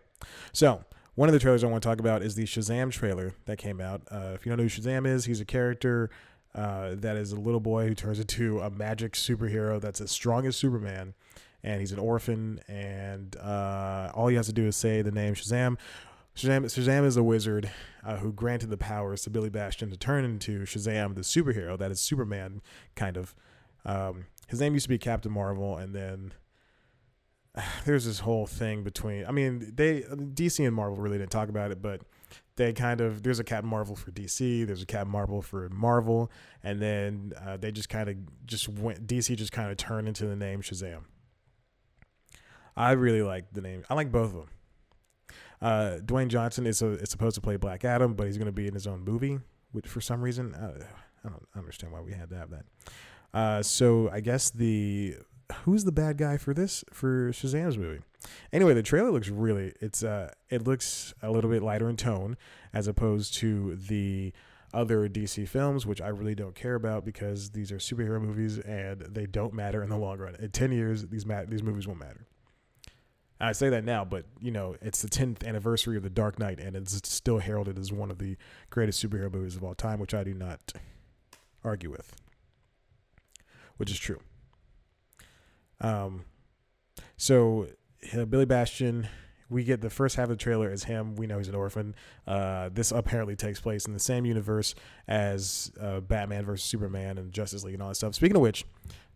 so 0.52 0.84
one 1.14 1.28
of 1.28 1.32
the 1.32 1.38
trailers 1.38 1.62
I 1.62 1.66
want 1.66 1.82
to 1.82 1.88
talk 1.88 2.00
about 2.00 2.22
is 2.22 2.34
the 2.34 2.44
Shazam 2.44 2.90
trailer 2.90 3.34
that 3.46 3.58
came 3.58 3.80
out. 3.80 4.02
Uh, 4.10 4.32
if 4.34 4.44
you 4.44 4.50
don't 4.50 4.58
know 4.58 4.64
who 4.64 4.68
Shazam 4.68 5.06
is, 5.06 5.26
he's 5.26 5.40
a 5.40 5.44
character 5.44 6.10
uh, 6.54 6.94
that 6.96 7.16
is 7.16 7.32
a 7.32 7.36
little 7.36 7.60
boy 7.60 7.88
who 7.88 7.94
turns 7.94 8.18
into 8.18 8.60
a 8.60 8.70
magic 8.70 9.12
superhero 9.12 9.80
that's 9.80 10.00
as 10.00 10.10
strong 10.10 10.46
as 10.46 10.56
Superman, 10.56 11.14
and 11.62 11.80
he's 11.80 11.92
an 11.92 11.98
orphan, 11.98 12.60
and 12.68 13.36
uh, 13.36 14.10
all 14.14 14.28
he 14.28 14.36
has 14.36 14.46
to 14.46 14.52
do 14.52 14.66
is 14.66 14.76
say 14.76 15.02
the 15.02 15.12
name 15.12 15.34
Shazam. 15.34 15.76
Shazam, 16.34 16.64
Shazam 16.64 17.04
is 17.04 17.18
a 17.18 17.22
wizard 17.22 17.70
uh, 18.04 18.16
who 18.16 18.32
granted 18.32 18.70
the 18.70 18.78
powers 18.78 19.22
to 19.22 19.30
Billy 19.30 19.50
Batson 19.50 19.90
to 19.90 19.98
turn 19.98 20.24
into 20.24 20.62
Shazam, 20.62 21.14
the 21.14 21.20
superhero 21.20 21.78
that 21.78 21.90
is 21.90 22.00
Superman, 22.00 22.62
kind 22.94 23.16
of. 23.16 23.34
Um, 23.84 24.26
his 24.52 24.60
name 24.60 24.74
used 24.74 24.84
to 24.84 24.90
be 24.90 24.98
Captain 24.98 25.32
Marvel, 25.32 25.78
and 25.78 25.94
then 25.94 26.34
there's 27.86 28.04
this 28.04 28.20
whole 28.20 28.46
thing 28.46 28.84
between. 28.84 29.24
I 29.24 29.32
mean, 29.32 29.72
they 29.74 30.02
DC 30.02 30.64
and 30.64 30.76
Marvel 30.76 30.98
really 30.98 31.16
didn't 31.16 31.30
talk 31.32 31.48
about 31.48 31.70
it, 31.70 31.80
but 31.80 32.02
they 32.56 32.74
kind 32.74 33.00
of 33.00 33.22
there's 33.22 33.38
a 33.38 33.44
Captain 33.44 33.70
Marvel 33.70 33.96
for 33.96 34.10
DC, 34.10 34.66
there's 34.66 34.82
a 34.82 34.86
Captain 34.86 35.10
Marvel 35.10 35.40
for 35.40 35.70
Marvel, 35.70 36.30
and 36.62 36.82
then 36.82 37.32
uh, 37.42 37.56
they 37.56 37.72
just 37.72 37.88
kind 37.88 38.10
of 38.10 38.16
just 38.46 38.68
went. 38.68 39.06
DC 39.06 39.34
just 39.36 39.52
kind 39.52 39.70
of 39.70 39.78
turned 39.78 40.06
into 40.06 40.26
the 40.26 40.36
name 40.36 40.60
Shazam. 40.60 41.04
I 42.76 42.92
really 42.92 43.22
like 43.22 43.52
the 43.54 43.62
name. 43.62 43.84
I 43.88 43.94
like 43.94 44.12
both 44.12 44.26
of 44.28 44.34
them. 44.34 44.48
Uh, 45.62 45.98
Dwayne 46.04 46.28
Johnson 46.28 46.66
is, 46.66 46.82
a, 46.82 46.92
is 46.92 47.10
supposed 47.10 47.36
to 47.36 47.40
play 47.40 47.56
Black 47.56 47.84
Adam, 47.84 48.14
but 48.14 48.26
he's 48.26 48.36
going 48.36 48.46
to 48.46 48.52
be 48.52 48.66
in 48.66 48.74
his 48.74 48.86
own 48.86 49.02
movie. 49.02 49.38
Which 49.72 49.86
for 49.86 50.02
some 50.02 50.20
reason, 50.20 50.54
I, 50.54 51.26
I 51.26 51.30
don't 51.30 51.48
understand 51.56 51.92
why 51.92 52.00
we 52.00 52.12
had 52.12 52.28
to 52.30 52.36
have 52.36 52.50
that. 52.50 52.64
Uh, 53.34 53.62
so 53.62 54.08
I 54.10 54.20
guess 54.20 54.50
the 54.50 55.16
who's 55.64 55.84
the 55.84 55.92
bad 55.92 56.16
guy 56.18 56.36
for 56.36 56.54
this 56.54 56.84
for 56.92 57.30
Shazam's 57.30 57.78
movie? 57.78 58.00
Anyway, 58.52 58.74
the 58.74 58.82
trailer 58.82 59.10
looks 59.10 59.28
really 59.28 59.72
it's 59.80 60.02
uh 60.02 60.30
it 60.50 60.66
looks 60.66 61.14
a 61.22 61.30
little 61.30 61.50
bit 61.50 61.62
lighter 61.62 61.88
in 61.88 61.96
tone 61.96 62.36
as 62.72 62.86
opposed 62.86 63.34
to 63.34 63.76
the 63.76 64.32
other 64.74 65.08
DC 65.08 65.46
films, 65.48 65.84
which 65.84 66.00
I 66.00 66.08
really 66.08 66.34
don't 66.34 66.54
care 66.54 66.74
about 66.74 67.04
because 67.04 67.50
these 67.50 67.70
are 67.72 67.76
superhero 67.76 68.20
movies 68.20 68.58
and 68.58 69.00
they 69.02 69.26
don't 69.26 69.52
matter 69.52 69.82
in 69.82 69.90
the 69.90 69.98
long 69.98 70.18
run. 70.18 70.34
In 70.36 70.50
ten 70.50 70.72
years, 70.72 71.06
these 71.08 71.26
ma- 71.26 71.44
these 71.46 71.62
movies 71.62 71.86
won't 71.86 72.00
matter. 72.00 72.26
I 73.40 73.52
say 73.52 73.70
that 73.70 73.84
now, 73.84 74.04
but 74.04 74.24
you 74.40 74.52
know 74.52 74.76
it's 74.80 75.02
the 75.02 75.08
10th 75.08 75.44
anniversary 75.44 75.96
of 75.96 76.04
The 76.04 76.10
Dark 76.10 76.38
Knight, 76.38 76.60
and 76.60 76.76
it's 76.76 77.00
still 77.08 77.38
heralded 77.38 77.76
as 77.76 77.92
one 77.92 78.08
of 78.10 78.18
the 78.18 78.36
greatest 78.70 79.04
superhero 79.04 79.32
movies 79.32 79.56
of 79.56 79.64
all 79.64 79.74
time, 79.74 79.98
which 79.98 80.14
I 80.14 80.22
do 80.22 80.32
not 80.32 80.72
argue 81.64 81.90
with, 81.90 82.14
which 83.82 83.90
is 83.90 83.98
true. 83.98 84.20
Um, 85.80 86.24
so 87.16 87.66
uh, 88.16 88.26
Billy 88.26 88.44
Bastion, 88.44 89.08
we 89.50 89.64
get 89.64 89.80
the 89.80 89.90
first 89.90 90.14
half 90.14 90.26
of 90.26 90.28
the 90.28 90.36
trailer 90.36 90.70
as 90.70 90.84
him. 90.84 91.16
We 91.16 91.26
know 91.26 91.38
he's 91.38 91.48
an 91.48 91.56
orphan. 91.56 91.96
Uh, 92.24 92.68
this 92.72 92.92
apparently 92.92 93.34
takes 93.34 93.58
place 93.58 93.84
in 93.84 93.92
the 93.92 93.98
same 93.98 94.24
universe 94.24 94.76
as 95.08 95.72
uh, 95.80 95.98
Batman 95.98 96.44
versus 96.44 96.64
Superman 96.64 97.18
and 97.18 97.32
Justice 97.32 97.64
League 97.64 97.74
and 97.74 97.82
all 97.82 97.88
that 97.88 97.96
stuff. 97.96 98.14
Speaking 98.14 98.36
of 98.36 98.42
which, 98.42 98.64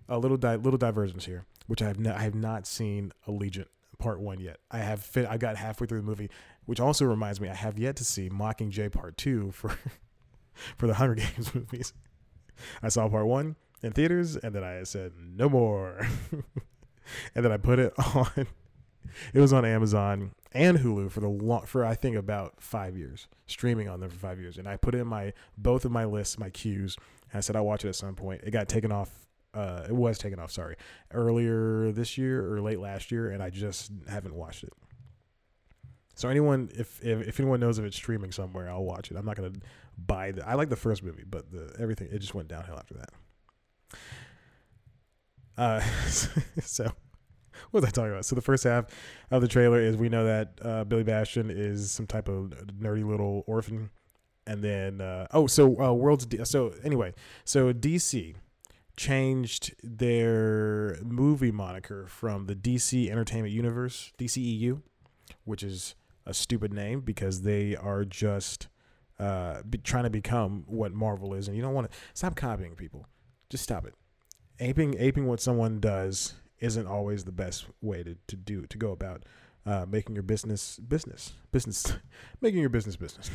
a 0.09 0.19
little 0.19 0.37
di- 0.37 0.57
little 0.57 0.79
divergence 0.79 1.27
here, 1.27 1.45
which 1.69 1.81
I 1.81 1.87
have 1.87 2.05
I 2.05 2.23
have 2.23 2.35
not 2.35 2.67
seen 2.67 3.13
Allegiant 3.29 3.69
Part 4.01 4.19
One 4.19 4.41
yet. 4.41 4.57
I 4.69 4.79
have 4.79 5.01
fit. 5.01 5.29
I 5.31 5.37
got 5.37 5.55
halfway 5.55 5.87
through 5.87 6.01
the 6.01 6.07
movie, 6.07 6.29
which 6.65 6.81
also 6.81 7.05
reminds 7.05 7.41
me 7.41 7.49
I 7.49 7.55
have 7.55 7.79
yet 7.79 7.95
to 7.97 8.05
see 8.05 8.31
Mockingjay 8.31 8.91
Part 8.91 9.17
Two 9.17 9.53
for 9.53 9.79
for 10.77 10.89
the 10.89 10.95
Hunger 10.95 11.15
Games 11.15 11.55
movies. 11.55 11.93
I 12.83 12.89
saw 12.89 13.09
Part 13.09 13.29
One 13.29 13.55
in 13.83 13.92
theaters, 13.92 14.37
and 14.37 14.54
then 14.54 14.64
I 14.64 14.83
said 14.85 15.12
no 15.18 15.49
more, 15.49 16.06
and 17.35 17.45
then 17.45 17.52
I 17.52 17.56
put 17.56 17.78
it 17.78 17.92
on. 18.14 18.47
It 19.33 19.40
was 19.40 19.52
on 19.52 19.64
Amazon 19.64 20.33
and 20.52 20.78
Hulu 20.78 21.11
for 21.11 21.21
the 21.21 21.28
long, 21.28 21.64
for 21.64 21.85
I 21.85 21.95
think 21.95 22.16
about 22.16 22.61
five 22.61 22.97
years, 22.97 23.28
streaming 23.47 23.88
on 23.88 24.00
there 24.00 24.09
for 24.09 24.16
five 24.16 24.38
years, 24.38 24.59
and 24.59 24.68
I 24.68 24.76
put 24.76 24.95
it 24.95 24.99
in 24.99 25.06
my 25.06 25.33
both 25.56 25.85
of 25.85 25.92
my 25.92 26.04
lists, 26.04 26.38
my 26.38 26.50
queues, 26.50 26.97
and 27.30 27.38
I 27.38 27.40
said 27.40 27.56
I'll 27.56 27.64
watch 27.64 27.85
it 27.85 27.88
at 27.88 27.97
some 27.97 28.14
point. 28.14 28.42
It 28.45 28.50
got 28.50 28.68
taken 28.68 28.92
off 28.92 29.26
uh, 29.56 29.87
it 29.88 29.95
was 29.95 30.18
taken 30.18 30.38
off. 30.38 30.50
Sorry, 30.50 30.76
earlier 31.12 31.90
this 31.90 32.18
year 32.18 32.52
or 32.52 32.61
late 32.61 32.78
last 32.78 33.11
year, 33.11 33.30
and 33.30 33.42
I 33.42 33.50
just 33.50 33.90
haven't 34.09 34.35
watched 34.35 34.64
it. 34.64 34.73
So 36.14 36.28
anyone, 36.28 36.71
if, 36.75 37.02
if 37.02 37.26
if 37.26 37.40
anyone 37.40 37.61
knows 37.61 37.78
if 37.78 37.85
it's 37.85 37.97
streaming 37.97 38.33
somewhere, 38.33 38.68
I'll 38.68 38.85
watch 38.85 39.11
it. 39.11 39.16
I'm 39.16 39.25
not 39.25 39.37
gonna 39.37 39.52
buy 39.97 40.33
the. 40.33 40.47
I 40.47 40.54
like 40.54 40.68
the 40.68 40.76
first 40.76 41.02
movie, 41.02 41.25
but 41.28 41.50
the 41.50 41.75
everything 41.78 42.09
it 42.12 42.18
just 42.18 42.35
went 42.35 42.49
downhill 42.49 42.76
after 42.76 42.95
that. 42.95 43.11
Uh, 45.57 45.81
so 46.62 46.85
what 47.71 47.83
was 47.83 47.85
I 47.85 47.90
talking 47.90 48.12
about? 48.12 48.25
So 48.25 48.35
the 48.35 48.43
first 48.43 48.64
half 48.64 48.87
of 49.31 49.43
the 49.43 49.49
trailer 49.49 49.81
is 49.81 49.97
we 49.97 50.09
know 50.09 50.25
that 50.25 50.59
uh, 50.62 50.85
Billy 50.85 51.02
Bastion 51.02 51.50
is 51.50 51.90
some 51.90 52.07
type 52.07 52.28
of 52.28 52.52
nerdy 52.81 53.07
little 53.07 53.45
orphan, 53.47 53.90
and 54.47 54.62
then 54.62 55.00
uh, 55.00 55.26
oh, 55.33 55.47
so 55.47 55.81
uh, 55.81 55.93
world's 55.93 56.26
D- 56.26 56.45
so 56.45 56.75
anyway, 56.85 57.14
so 57.45 57.73
DC 57.73 58.35
changed 58.97 59.75
their 59.83 60.99
movie 61.02 61.52
moniker 61.52 62.07
from 62.07 62.47
the 62.47 62.55
DC 62.55 63.11
Entertainment 63.11 63.52
Universe, 63.52 64.12
DCEU, 64.19 64.81
which 65.45 65.62
is 65.62 65.95
a 66.25 66.33
stupid 66.33 66.73
name 66.73 67.00
because 67.00 67.43
they 67.43 67.76
are 67.76 68.05
just 68.05 68.69
uh, 69.19 69.62
be, 69.69 69.78
trying 69.78 70.05
to 70.05 70.11
become 70.11 70.64
what 70.66 70.93
Marvel 70.93 71.35
is, 71.35 71.49
and 71.49 71.57
you 71.57 71.62
don't 71.62 71.75
want 71.75 71.90
to 71.90 71.97
stop 72.14 72.37
copying 72.37 72.75
people. 72.75 73.07
Just 73.50 73.65
stop 73.65 73.87
it. 73.87 73.95
Aping 74.59 74.97
aping 74.99 75.26
what 75.26 75.41
someone 75.41 75.81
does 75.81 76.35
isn't 76.59 76.87
always 76.87 77.25
the 77.25 77.33
best 77.33 77.67
way 77.81 78.03
to, 78.03 78.17
to 78.26 78.37
do 78.37 78.67
to 78.67 78.79
go 78.79 78.91
about 78.91 79.25
uh, 79.67 79.85
making 79.88 80.15
your 80.15 80.23
business 80.23 80.79
business 80.79 81.33
business 81.53 81.95
making 82.41 82.61
your 82.61 82.71
business 82.71 82.97
business. 82.97 83.31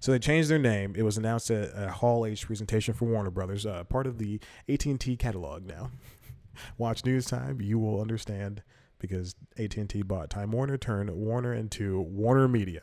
So 0.00 0.12
they 0.12 0.18
changed 0.18 0.50
their 0.50 0.58
name. 0.58 0.92
It 0.96 1.02
was 1.02 1.16
announced 1.16 1.50
at 1.50 1.70
a 1.74 1.90
Hall 1.90 2.26
H 2.26 2.46
presentation 2.46 2.92
for 2.92 3.06
Warner 3.06 3.30
Brothers, 3.30 3.64
uh, 3.64 3.84
part 3.84 4.06
of 4.06 4.18
the 4.18 4.38
AT&T 4.68 5.16
catalog 5.16 5.64
now. 5.64 5.92
Watch 6.78 7.06
News 7.06 7.24
Time, 7.24 7.62
you 7.62 7.78
will 7.78 8.02
understand 8.02 8.62
because 8.98 9.34
AT&T 9.58 10.02
bought 10.02 10.28
Time 10.28 10.50
Warner, 10.50 10.76
turned 10.76 11.08
Warner 11.10 11.54
into 11.54 12.02
Warner 12.02 12.48
Media. 12.48 12.82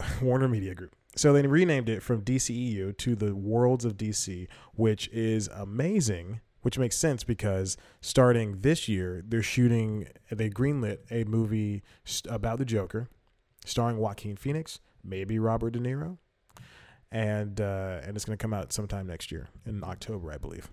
Warner 0.22 0.48
Media 0.48 0.74
Group. 0.74 0.96
So 1.16 1.32
they 1.32 1.46
renamed 1.46 1.88
it 1.88 2.02
from 2.02 2.22
DCEU 2.22 2.96
to 2.98 3.14
the 3.14 3.34
Worlds 3.34 3.84
of 3.84 3.96
DC, 3.96 4.48
which 4.74 5.08
is 5.08 5.48
amazing, 5.48 6.40
which 6.62 6.78
makes 6.78 6.96
sense 6.96 7.24
because 7.24 7.76
starting 8.00 8.60
this 8.60 8.88
year, 8.88 9.22
they're 9.26 9.42
shooting, 9.42 10.08
they 10.30 10.50
greenlit 10.50 10.98
a 11.10 11.24
movie 11.24 11.82
about 12.28 12.58
the 12.58 12.64
Joker 12.64 13.08
starring 13.64 13.98
Joaquin 13.98 14.36
Phoenix, 14.36 14.80
maybe 15.02 15.38
Robert 15.38 15.70
De 15.70 15.78
Niro, 15.80 16.18
and 17.10 17.60
uh, 17.60 18.00
and 18.02 18.16
it's 18.16 18.24
going 18.24 18.36
to 18.36 18.42
come 18.42 18.52
out 18.52 18.72
sometime 18.72 19.06
next 19.06 19.32
year 19.32 19.48
in 19.66 19.82
October, 19.84 20.32
I 20.32 20.38
believe. 20.38 20.68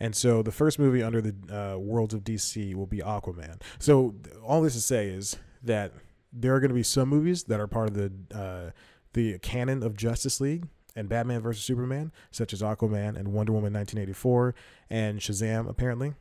And 0.00 0.14
so 0.14 0.42
the 0.42 0.52
first 0.52 0.78
movie 0.78 1.02
under 1.02 1.20
the 1.20 1.34
uh, 1.50 1.78
worlds 1.78 2.14
of 2.14 2.22
DC 2.22 2.74
will 2.74 2.86
be 2.86 2.98
Aquaman. 2.98 3.60
So 3.80 4.14
all 4.44 4.62
this 4.62 4.74
to 4.74 4.80
say 4.80 5.08
is 5.08 5.36
that 5.64 5.92
there 6.32 6.54
are 6.54 6.60
going 6.60 6.70
to 6.70 6.74
be 6.74 6.82
some 6.82 7.08
movies 7.08 7.44
that 7.44 7.60
are 7.60 7.66
part 7.66 7.88
of 7.88 7.94
the 7.94 8.12
uh, 8.38 8.70
the 9.12 9.38
canon 9.38 9.82
of 9.82 9.96
Justice 9.96 10.40
League 10.40 10.66
and 10.94 11.08
Batman 11.08 11.40
versus 11.40 11.64
Superman, 11.64 12.12
such 12.30 12.52
as 12.52 12.60
Aquaman 12.60 13.16
and 13.16 13.28
Wonder 13.28 13.52
Woman 13.52 13.72
1984 13.72 14.54
and 14.90 15.20
Shazam, 15.20 15.68
apparently. 15.68 16.14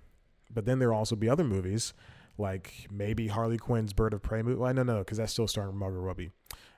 But 0.53 0.65
then 0.65 0.79
there 0.79 0.89
will 0.89 0.97
also 0.97 1.15
be 1.15 1.29
other 1.29 1.43
movies 1.43 1.93
like 2.37 2.87
maybe 2.91 3.27
Harley 3.27 3.57
Quinn's 3.57 3.93
Bird 3.93 4.13
of 4.13 4.21
Prey 4.21 4.41
movie. 4.41 4.57
Well, 4.57 4.73
no, 4.73 4.83
no, 4.83 4.99
because 4.99 5.17
that's 5.17 5.33
still 5.33 5.47
starring 5.47 5.75
Margot 5.75 5.99
Robbie. 5.99 6.31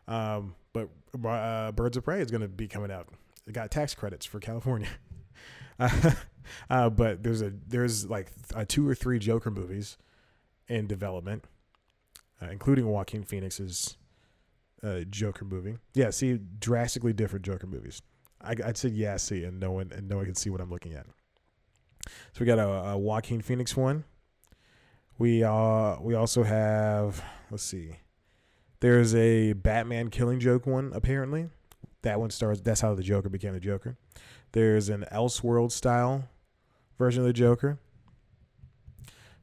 Um, 0.07 0.55
but 0.73 0.89
uh, 1.23 1.71
Birds 1.71 1.97
of 1.97 2.03
Prey 2.03 2.21
is 2.21 2.31
going 2.31 2.41
to 2.41 2.47
be 2.47 2.67
coming 2.67 2.91
out. 2.91 3.09
It 3.47 3.53
got 3.53 3.69
tax 3.71 3.93
credits 3.93 4.25
for 4.25 4.39
California. 4.39 4.89
uh, 6.69 6.89
but 6.89 7.23
there's 7.23 7.41
a 7.41 7.53
there's 7.67 8.09
like 8.09 8.31
a 8.55 8.65
two 8.65 8.87
or 8.87 8.95
three 8.95 9.19
Joker 9.19 9.51
movies 9.51 9.97
in 10.67 10.87
development, 10.87 11.45
uh, 12.41 12.47
including 12.51 12.87
Joaquin 12.87 13.23
Phoenix's 13.23 13.97
uh, 14.83 15.01
Joker 15.09 15.45
movie. 15.45 15.77
Yeah, 15.93 16.09
see, 16.09 16.39
drastically 16.59 17.13
different 17.13 17.45
Joker 17.45 17.67
movies. 17.67 18.01
I, 18.41 18.55
would 18.65 18.77
say 18.77 18.89
yeah, 18.89 19.17
see, 19.17 19.43
and 19.43 19.59
no 19.59 19.71
one 19.71 19.91
and 19.93 20.07
no 20.07 20.17
one 20.17 20.25
can 20.25 20.35
see 20.35 20.49
what 20.49 20.61
I'm 20.61 20.69
looking 20.69 20.93
at. 20.93 21.05
So 22.07 22.39
we 22.39 22.45
got 22.45 22.59
a, 22.59 22.91
a 22.91 22.97
Joaquin 22.97 23.41
Phoenix 23.41 23.75
one. 23.75 24.05
We 25.17 25.43
uh 25.43 25.97
we 25.99 26.15
also 26.15 26.43
have 26.43 27.21
let's 27.51 27.63
see. 27.63 27.97
There's 28.79 29.13
a 29.13 29.53
Batman 29.53 30.09
killing 30.09 30.39
joke 30.39 30.65
one 30.65 30.91
apparently. 30.93 31.49
That 32.03 32.19
one 32.19 32.29
stars 32.29 32.61
that's 32.61 32.79
how 32.79 32.95
the 32.95 33.03
Joker 33.03 33.27
became 33.27 33.53
the 33.53 33.59
Joker. 33.59 33.97
There's 34.53 34.87
an 34.87 35.05
Elseworld 35.11 35.71
style 35.73 36.29
version 36.97 37.21
of 37.21 37.27
the 37.27 37.33
Joker. 37.33 37.77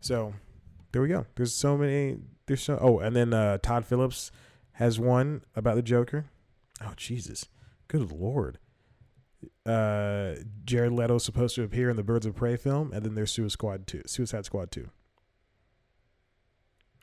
So 0.00 0.32
there 0.92 1.02
we 1.02 1.08
go. 1.08 1.26
There's 1.34 1.52
so 1.52 1.76
many 1.76 2.16
there's 2.46 2.62
so 2.62 2.78
oh 2.80 2.98
and 2.98 3.14
then 3.14 3.32
uh 3.32 3.58
Todd 3.58 3.84
Phillips 3.84 4.30
has 4.72 4.98
one 4.98 5.42
about 5.54 5.76
the 5.76 5.82
Joker. 5.82 6.26
Oh 6.82 6.92
Jesus. 6.96 7.46
Good 7.88 8.12
lord. 8.12 8.58
Uh 9.64 10.34
Jared 10.64 10.92
Leto's 10.92 11.24
supposed 11.24 11.54
to 11.56 11.62
appear 11.62 11.90
in 11.90 11.96
the 11.96 12.02
Birds 12.02 12.26
of 12.26 12.34
Prey 12.34 12.56
film, 12.56 12.92
and 12.92 13.04
then 13.04 13.14
there's 13.14 13.32
Suicide 13.32 13.52
Squad 13.52 13.86
2. 13.86 14.02
Suicide 14.06 14.44
Squad 14.44 14.70
2 14.70 14.88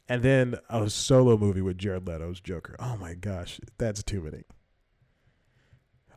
and 0.09 0.21
then 0.21 0.55
a 0.69 0.89
solo 0.89 1.37
movie 1.37 1.61
with 1.61 1.77
Jared 1.77 2.07
Leto's 2.07 2.39
Joker. 2.39 2.75
Oh 2.79 2.97
my 2.97 3.13
gosh, 3.13 3.59
that's 3.77 4.03
too 4.03 4.21
many. 4.21 4.43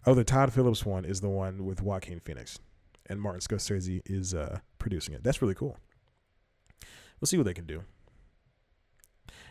Oh, 0.04 0.14
the 0.14 0.24
Todd 0.24 0.52
Phillips 0.52 0.84
one 0.84 1.04
is 1.04 1.20
the 1.20 1.28
one 1.28 1.64
with 1.64 1.82
Joaquin 1.82 2.20
Phoenix, 2.20 2.58
and 3.06 3.20
Martin 3.20 3.40
Scorsese 3.40 4.02
is 4.06 4.34
uh, 4.34 4.60
producing 4.78 5.14
it. 5.14 5.24
That's 5.24 5.42
really 5.42 5.54
cool. 5.54 5.78
We'll 7.20 7.26
see 7.26 7.36
what 7.36 7.46
they 7.46 7.54
can 7.54 7.66
do. 7.66 7.82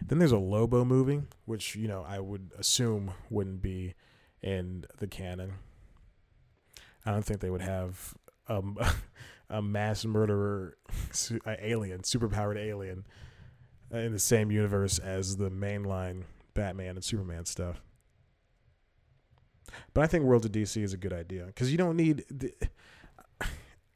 Then 0.02 0.20
there's 0.20 0.32
a 0.32 0.38
Lobo 0.38 0.86
movie, 0.86 1.22
which 1.46 1.76
you 1.76 1.88
know 1.88 2.06
I 2.08 2.20
would 2.20 2.52
assume 2.58 3.12
wouldn't 3.30 3.62
be 3.62 3.96
in 4.42 4.86
the 5.00 5.08
canon. 5.08 5.54
I 7.06 7.12
don't 7.12 7.24
think 7.24 7.40
they 7.40 7.50
would 7.50 7.62
have 7.62 8.14
a 8.48 9.62
mass 9.62 10.06
murderer, 10.06 10.78
alien, 11.60 12.02
superpowered 12.02 12.58
alien 12.58 13.06
uh, 13.94 13.98
in 13.98 14.12
the 14.12 14.20
same 14.20 14.52
universe 14.52 15.00
as 15.00 15.38
the 15.38 15.50
mainline 15.50 16.24
Batman 16.54 16.96
and 16.96 17.04
Superman 17.04 17.46
stuff. 17.46 17.82
But 19.94 20.04
I 20.04 20.08
think 20.08 20.24
World 20.24 20.46
of 20.46 20.52
DC 20.52 20.82
is 20.82 20.94
a 20.94 20.98
good 20.98 21.14
idea 21.14 21.46
because 21.46 21.72
you 21.72 21.78
don't 21.78 21.98
need. 21.98 22.26
The, 22.30 22.54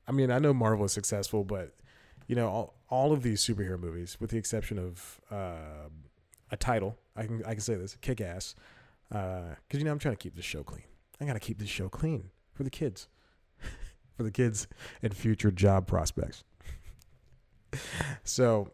I 0.07 0.11
mean, 0.11 0.31
I 0.31 0.39
know 0.39 0.53
Marvel 0.53 0.85
is 0.85 0.91
successful, 0.91 1.43
but 1.43 1.75
you 2.29 2.35
know 2.35 2.47
all, 2.47 2.75
all 2.89 3.11
of 3.11 3.23
these 3.23 3.43
superhero 3.43 3.77
movies, 3.77 4.17
with 4.19 4.29
the 4.29 4.37
exception 4.37 4.77
of 4.77 5.19
uh, 5.31 5.89
a 6.51 6.55
title, 6.55 6.95
I 7.15 7.25
can 7.25 7.43
I 7.43 7.53
can 7.53 7.61
say 7.61 7.75
this: 7.75 7.97
Kick 7.99 8.21
Ass, 8.21 8.55
because 9.09 9.55
uh, 9.73 9.77
you 9.77 9.83
know 9.83 9.91
I'm 9.91 9.99
trying 9.99 10.15
to 10.15 10.21
keep 10.21 10.35
this 10.35 10.45
show 10.45 10.63
clean. 10.63 10.83
I 11.19 11.25
got 11.25 11.33
to 11.33 11.39
keep 11.39 11.57
this 11.57 11.69
show 11.69 11.89
clean 11.89 12.29
for 12.53 12.63
the 12.63 12.69
kids, 12.69 13.07
for 14.15 14.21
the 14.23 14.31
kids 14.31 14.67
and 15.01 15.13
future 15.13 15.49
job 15.49 15.87
prospects. 15.87 16.43
so, 18.23 18.69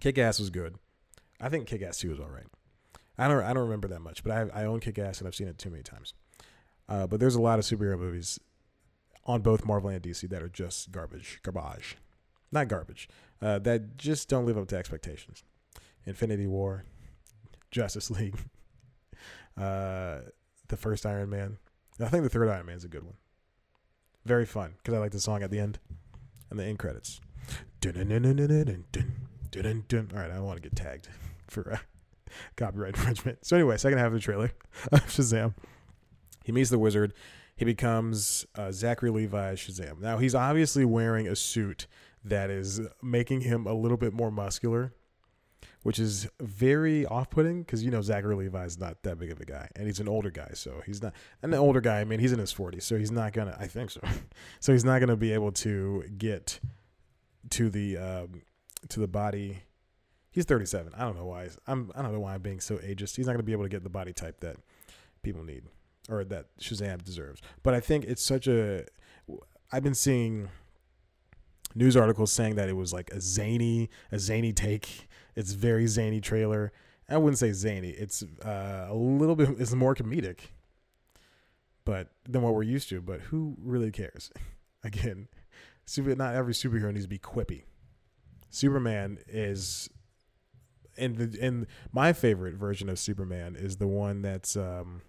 Kick 0.00 0.18
Ass 0.18 0.38
was 0.38 0.50
good. 0.50 0.76
I 1.40 1.48
think 1.48 1.66
Kick 1.66 1.82
Ass 1.82 1.98
2 1.98 2.10
was 2.10 2.20
all 2.20 2.28
right. 2.28 2.46
I 3.18 3.26
don't 3.26 3.42
I 3.42 3.54
don't 3.54 3.64
remember 3.64 3.88
that 3.88 4.00
much, 4.00 4.22
but 4.22 4.32
I 4.32 4.62
I 4.62 4.64
own 4.66 4.80
Kick 4.80 4.98
Ass 4.98 5.18
and 5.18 5.26
I've 5.26 5.34
seen 5.34 5.48
it 5.48 5.56
too 5.56 5.70
many 5.70 5.82
times. 5.82 6.12
Uh, 6.90 7.06
but 7.06 7.20
there's 7.20 7.36
a 7.36 7.40
lot 7.40 7.58
of 7.58 7.64
superhero 7.64 7.98
movies 7.98 8.38
on 9.24 9.40
both 9.40 9.64
Marvel 9.64 9.88
and 9.88 10.02
DC 10.02 10.28
that 10.28 10.42
are 10.42 10.50
just 10.50 10.92
garbage, 10.92 11.40
garbage, 11.42 11.96
not 12.54 12.68
garbage, 12.68 13.08
uh, 13.42 13.58
that 13.60 13.96
just 13.96 14.28
don't 14.28 14.46
live 14.46 14.56
up 14.56 14.68
to 14.68 14.76
expectations. 14.76 15.42
Infinity 16.06 16.46
War, 16.46 16.84
Justice 17.70 18.10
League, 18.10 18.36
uh, 19.56 20.20
the 20.68 20.76
first 20.76 21.04
Iron 21.04 21.30
Man. 21.30 21.58
I 22.00 22.06
think 22.06 22.24
the 22.24 22.30
third 22.30 22.48
Iron 22.48 22.66
Man 22.66 22.76
is 22.76 22.84
a 22.84 22.88
good 22.88 23.04
one. 23.04 23.16
Very 24.24 24.46
fun 24.46 24.74
because 24.78 24.94
I 24.94 24.98
like 24.98 25.12
the 25.12 25.20
song 25.20 25.42
at 25.42 25.50
the 25.50 25.58
end 25.58 25.78
and 26.50 26.58
the 26.58 26.64
end 26.64 26.78
credits. 26.78 27.20
All 30.14 30.20
right, 30.20 30.30
I 30.30 30.34
don't 30.34 30.44
want 30.44 30.62
to 30.62 30.62
get 30.62 30.74
tagged 30.74 31.08
for 31.48 31.74
uh, 31.74 31.78
copyright 32.56 32.96
infringement. 32.96 33.44
So 33.44 33.56
anyway, 33.56 33.76
second 33.76 33.98
half 33.98 34.08
of 34.08 34.14
the 34.14 34.20
trailer 34.20 34.52
Shazam. 34.92 35.54
He 36.44 36.52
meets 36.52 36.70
the 36.70 36.78
wizard. 36.78 37.14
He 37.56 37.64
becomes 37.64 38.44
uh, 38.56 38.72
Zachary 38.72 39.10
Levi 39.10 39.54
Shazam. 39.54 40.00
Now 40.00 40.18
he's 40.18 40.34
obviously 40.34 40.84
wearing 40.84 41.28
a 41.28 41.36
suit 41.36 41.86
that 42.24 42.50
is 42.50 42.80
making 43.02 43.42
him 43.42 43.66
a 43.66 43.74
little 43.74 43.96
bit 43.96 44.12
more 44.12 44.30
muscular, 44.30 44.92
which 45.82 45.98
is 45.98 46.28
very 46.40 47.04
off-putting 47.06 47.62
because 47.62 47.84
you 47.84 47.90
know 47.90 48.00
Zachary 48.00 48.34
Levi 48.34 48.64
is 48.64 48.78
not 48.78 49.02
that 49.02 49.18
big 49.18 49.30
of 49.30 49.40
a 49.40 49.44
guy, 49.44 49.68
and 49.76 49.86
he's 49.86 50.00
an 50.00 50.08
older 50.08 50.30
guy, 50.30 50.50
so 50.54 50.82
he's 50.86 51.02
not 51.02 51.12
an 51.42 51.54
older 51.54 51.80
guy. 51.80 52.00
I 52.00 52.04
mean, 52.04 52.20
he's 52.20 52.32
in 52.32 52.38
his 52.38 52.52
40s, 52.52 52.82
so 52.82 52.96
he's 52.96 53.10
not 53.10 53.32
gonna. 53.32 53.56
I 53.58 53.66
think 53.66 53.90
so. 53.90 54.00
so 54.60 54.72
he's 54.72 54.84
not 54.84 55.00
gonna 55.00 55.16
be 55.16 55.32
able 55.32 55.52
to 55.52 56.04
get 56.16 56.60
to 57.50 57.68
the 57.68 57.98
um, 57.98 58.42
to 58.88 59.00
the 59.00 59.08
body. 59.08 59.58
He's 60.30 60.46
37. 60.46 60.92
I 60.96 61.02
don't 61.02 61.16
know 61.16 61.26
why. 61.26 61.48
I'm. 61.66 61.92
I 61.94 62.02
don't 62.02 62.12
know 62.12 62.20
why 62.20 62.34
I'm 62.34 62.42
being 62.42 62.60
so 62.60 62.76
ageist. 62.76 63.16
He's 63.16 63.26
not 63.26 63.32
gonna 63.32 63.42
be 63.42 63.52
able 63.52 63.64
to 63.64 63.68
get 63.68 63.84
the 63.84 63.90
body 63.90 64.12
type 64.12 64.40
that 64.40 64.56
people 65.22 65.44
need 65.44 65.64
or 66.08 66.24
that 66.24 66.46
Shazam 66.58 67.02
deserves. 67.02 67.40
But 67.62 67.74
I 67.74 67.80
think 67.80 68.04
it's 68.04 68.24
such 68.24 68.46
a. 68.48 68.86
I've 69.70 69.82
been 69.82 69.94
seeing 69.94 70.48
news 71.74 71.96
articles 71.96 72.32
saying 72.32 72.56
that 72.56 72.68
it 72.68 72.76
was 72.76 72.92
like 72.92 73.10
a 73.12 73.20
zany, 73.20 73.90
a 74.12 74.18
zany 74.18 74.52
take. 74.52 75.08
It's 75.34 75.52
very 75.52 75.86
zany 75.86 76.20
trailer. 76.20 76.72
I 77.08 77.18
wouldn't 77.18 77.38
say 77.38 77.52
zany. 77.52 77.90
It's 77.90 78.22
uh, 78.44 78.86
a 78.88 78.94
little 78.94 79.36
bit. 79.36 79.50
It's 79.58 79.74
more 79.74 79.94
comedic, 79.94 80.38
but 81.84 82.08
than 82.28 82.42
what 82.42 82.54
we're 82.54 82.62
used 82.62 82.88
to. 82.90 83.00
But 83.00 83.20
who 83.22 83.56
really 83.62 83.90
cares? 83.90 84.30
Again, 84.84 85.28
super. 85.84 86.14
Not 86.14 86.34
every 86.34 86.54
superhero 86.54 86.92
needs 86.92 87.04
to 87.04 87.08
be 87.08 87.18
quippy. 87.18 87.64
Superman 88.50 89.18
is, 89.26 89.90
and 90.96 91.16
the 91.16 91.38
and 91.42 91.66
my 91.92 92.12
favorite 92.12 92.54
version 92.54 92.88
of 92.88 92.98
Superman 92.98 93.56
is 93.56 93.76
the 93.76 93.86
one 93.86 94.22
that's 94.22 94.56
um, 94.56 95.02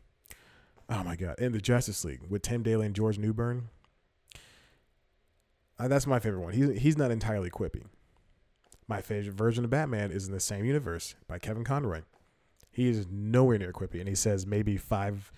oh 0.90 1.04
my 1.04 1.16
god, 1.16 1.40
in 1.40 1.52
the 1.52 1.62
Justice 1.62 2.04
League 2.04 2.22
with 2.30 2.42
Tim 2.42 2.64
Daly 2.64 2.86
and 2.88 2.96
George 2.96 3.18
Newbern. 3.18 3.70
Uh, 5.77 5.88
that's 5.88 6.08
my 6.08 6.20
favorite 6.20 6.41
one. 6.41 6.53
He's 6.53 6.79
he's 6.79 6.98
not 6.98 7.12
entirely 7.12 7.50
quippy. 7.50 7.84
My 8.88 9.01
favorite 9.01 9.34
version 9.34 9.63
of 9.63 9.72
Batman 9.72 10.12
is 10.12 10.27
in 10.27 10.34
the 10.34 10.39
same 10.39 10.63
universe 10.63 11.15
by 11.27 11.39
Kevin 11.39 11.63
Conroy. 11.63 12.01
He 12.72 12.88
is 12.88 13.07
nowhere 13.09 13.57
near 13.57 13.72
quippy, 13.72 14.00
and 14.00 14.07
he 14.07 14.16
says 14.16 14.46
maybe 14.46 14.77
five 14.77 15.31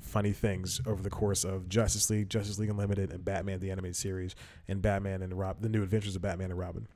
funny 0.00 0.32
things 0.32 0.80
over 0.86 1.02
the 1.02 1.10
course 1.10 1.44
of 1.44 1.68
Justice 1.68 2.08
League, 2.10 2.28
Justice 2.28 2.58
League 2.58 2.70
Unlimited, 2.70 3.12
and 3.12 3.24
Batman 3.24 3.60
the 3.60 3.70
Animated 3.70 3.96
Series, 3.96 4.34
and 4.68 4.80
Batman 4.80 5.22
and 5.22 5.38
Rob, 5.38 5.60
the 5.60 5.68
New 5.68 5.82
Adventures 5.82 6.16
of 6.16 6.22
Batman 6.22 6.50
and 6.50 6.58
Robin. 6.58 6.88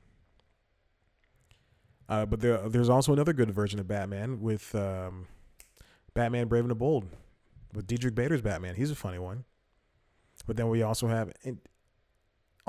Uh, 2.07 2.25
but 2.25 2.39
there, 2.39 2.57
there's 2.69 2.89
also 2.89 3.13
another 3.13 3.33
good 3.33 3.51
version 3.51 3.79
of 3.79 3.87
Batman 3.87 4.41
with 4.41 4.73
um, 4.73 5.27
Batman 6.13 6.47
Brave 6.47 6.63
and 6.63 6.71
the 6.71 6.75
Bold 6.75 7.05
with 7.73 7.85
Diedrich 7.85 8.15
Bader's 8.15 8.41
Batman. 8.41 8.75
He's 8.75 8.91
a 8.91 8.95
funny 8.95 9.19
one. 9.19 9.45
But 10.47 10.57
then 10.57 10.69
we 10.69 10.81
also 10.81 11.07
have, 11.07 11.31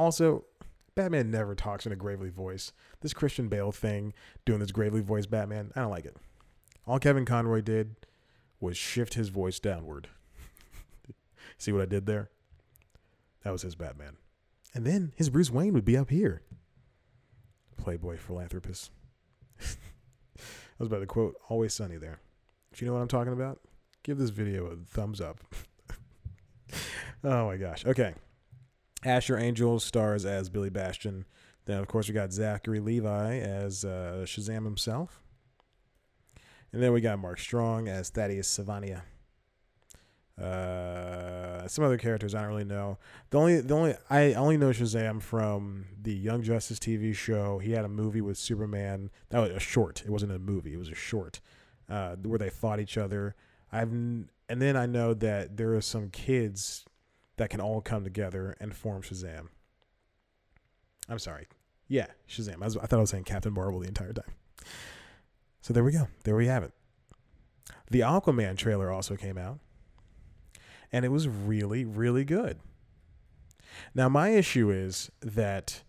also, 0.00 0.46
Batman 0.94 1.30
never 1.30 1.54
talks 1.54 1.84
in 1.84 1.92
a 1.92 1.96
gravely 1.96 2.30
voice. 2.30 2.72
This 3.02 3.12
Christian 3.12 3.48
Bale 3.48 3.70
thing, 3.70 4.14
doing 4.46 4.58
this 4.58 4.72
gravely 4.72 5.02
voice 5.02 5.26
Batman, 5.26 5.72
I 5.76 5.82
don't 5.82 5.90
like 5.90 6.06
it. 6.06 6.16
All 6.86 6.98
Kevin 6.98 7.26
Conroy 7.26 7.60
did 7.60 7.96
was 8.60 8.78
shift 8.78 9.14
his 9.14 9.28
voice 9.28 9.60
downward. 9.60 10.08
See 11.58 11.70
what 11.70 11.82
I 11.82 11.86
did 11.86 12.06
there? 12.06 12.30
That 13.44 13.50
was 13.50 13.60
his 13.60 13.74
Batman. 13.74 14.16
And 14.74 14.86
then 14.86 15.12
his 15.16 15.28
Bruce 15.28 15.50
Wayne 15.50 15.74
would 15.74 15.84
be 15.84 15.98
up 15.98 16.08
here. 16.08 16.40
Playboy 17.76 18.16
philanthropist. 18.16 18.90
I 19.60 20.42
was 20.78 20.88
about 20.88 21.00
to 21.00 21.06
quote 21.06 21.36
Always 21.50 21.74
Sunny 21.74 21.98
there. 21.98 22.20
If 22.72 22.80
you 22.80 22.86
know 22.86 22.94
what 22.94 23.02
I'm 23.02 23.08
talking 23.08 23.34
about, 23.34 23.60
give 24.02 24.16
this 24.16 24.30
video 24.30 24.64
a 24.66 24.76
thumbs 24.76 25.20
up. 25.20 25.40
oh 27.24 27.46
my 27.46 27.58
gosh. 27.58 27.84
Okay. 27.84 28.14
Asher 29.04 29.38
Angel 29.38 29.80
stars 29.80 30.24
as 30.24 30.50
Billy 30.50 30.70
Bastion. 30.70 31.24
Then, 31.64 31.78
of 31.78 31.88
course, 31.88 32.08
we 32.08 32.14
got 32.14 32.32
Zachary 32.32 32.80
Levi 32.80 33.38
as 33.38 33.84
uh, 33.84 34.24
Shazam 34.24 34.64
himself. 34.64 35.22
And 36.72 36.82
then 36.82 36.92
we 36.92 37.00
got 37.00 37.18
Mark 37.18 37.38
Strong 37.38 37.88
as 37.88 38.10
Thaddeus 38.10 38.48
Sivana. 38.48 39.02
Uh, 40.40 41.68
some 41.68 41.84
other 41.84 41.98
characters 41.98 42.34
I 42.34 42.40
don't 42.40 42.48
really 42.48 42.64
know. 42.64 42.98
The 43.30 43.38
only, 43.38 43.60
the 43.60 43.74
only, 43.74 43.94
I 44.08 44.32
only 44.34 44.56
know 44.56 44.70
Shazam 44.70 45.20
from 45.20 45.86
the 46.00 46.14
Young 46.14 46.42
Justice 46.42 46.78
TV 46.78 47.14
show. 47.14 47.58
He 47.58 47.72
had 47.72 47.84
a 47.84 47.88
movie 47.88 48.20
with 48.20 48.38
Superman. 48.38 49.10
That 49.30 49.40
was 49.40 49.50
a 49.50 49.60
short. 49.60 50.02
It 50.02 50.10
wasn't 50.10 50.32
a 50.32 50.38
movie. 50.38 50.74
It 50.74 50.78
was 50.78 50.88
a 50.88 50.94
short 50.94 51.40
uh, 51.88 52.16
where 52.16 52.38
they 52.38 52.50
fought 52.50 52.80
each 52.80 52.96
other. 52.96 53.34
I've 53.72 53.92
and 53.92 54.28
then 54.48 54.76
I 54.76 54.86
know 54.86 55.14
that 55.14 55.56
there 55.56 55.74
are 55.74 55.80
some 55.80 56.10
kids 56.10 56.84
that 57.40 57.48
can 57.48 57.58
all 57.58 57.80
come 57.80 58.04
together 58.04 58.54
and 58.60 58.76
form 58.76 59.00
Shazam. 59.00 59.46
I'm 61.08 61.18
sorry. 61.18 61.46
Yeah, 61.88 62.08
Shazam. 62.28 62.56
I, 62.60 62.66
was, 62.66 62.76
I 62.76 62.84
thought 62.84 62.98
I 62.98 63.00
was 63.00 63.08
saying 63.08 63.24
Captain 63.24 63.54
Marvel 63.54 63.80
the 63.80 63.88
entire 63.88 64.12
time. 64.12 64.34
So 65.62 65.72
there 65.72 65.82
we 65.82 65.92
go. 65.92 66.08
There 66.24 66.36
we 66.36 66.48
have 66.48 66.62
it. 66.62 66.72
The 67.90 68.00
Aquaman 68.00 68.58
trailer 68.58 68.90
also 68.90 69.16
came 69.16 69.38
out, 69.38 69.58
and 70.92 71.02
it 71.02 71.08
was 71.08 71.28
really, 71.28 71.82
really 71.86 72.26
good. 72.26 72.58
Now, 73.94 74.10
my 74.10 74.28
issue 74.28 74.70
is 74.70 75.10
that 75.22 75.82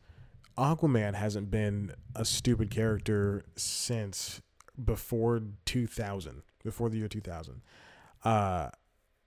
Aquaman 0.57 1.15
hasn't 1.15 1.51
been 1.51 1.91
a 2.15 2.23
stupid 2.23 2.71
character 2.71 3.43
since 3.57 4.41
before 4.81 5.41
2000 5.65 6.43
before 6.63 6.89
the 6.89 6.97
year 6.97 7.09
2000. 7.09 7.61
Uh, 8.23 8.69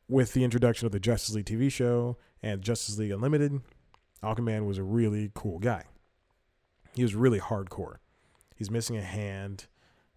with 0.08 0.32
the 0.32 0.44
introduction 0.44 0.86
of 0.86 0.92
the 0.92 1.00
Justice 1.00 1.34
League 1.34 1.46
TV 1.46 1.70
show 1.70 2.16
and 2.42 2.62
Justice 2.62 2.98
League 2.98 3.10
Unlimited, 3.10 3.60
Aquaman 4.22 4.66
was 4.66 4.78
a 4.78 4.82
really 4.82 5.30
cool 5.34 5.58
guy. 5.58 5.84
He 6.94 7.02
was 7.02 7.14
really 7.14 7.40
hardcore. 7.40 7.96
He's 8.54 8.70
missing 8.70 8.96
a 8.96 9.02
hand. 9.02 9.66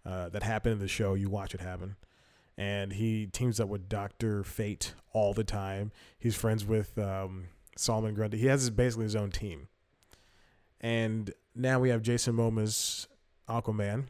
Uh, 0.06 0.30
that 0.30 0.42
happened 0.42 0.72
in 0.72 0.78
the 0.78 0.88
show. 0.88 1.12
You 1.12 1.28
watch 1.28 1.54
it 1.54 1.60
happen. 1.60 1.96
And 2.56 2.94
he 2.94 3.26
teams 3.26 3.60
up 3.60 3.68
with 3.68 3.90
Doctor 3.90 4.42
Fate 4.42 4.94
all 5.12 5.34
the 5.34 5.44
time. 5.44 5.92
He's 6.18 6.34
friends 6.34 6.64
with 6.64 6.96
um, 6.96 7.48
Solomon 7.76 8.14
Grundy. 8.14 8.38
He 8.38 8.46
has 8.46 8.70
basically 8.70 9.04
his 9.04 9.14
own 9.14 9.30
team. 9.30 9.68
And 10.80 11.34
now 11.54 11.78
we 11.78 11.90
have 11.90 12.00
Jason 12.00 12.36
Momoa's 12.36 13.06
Aquaman, 13.50 14.06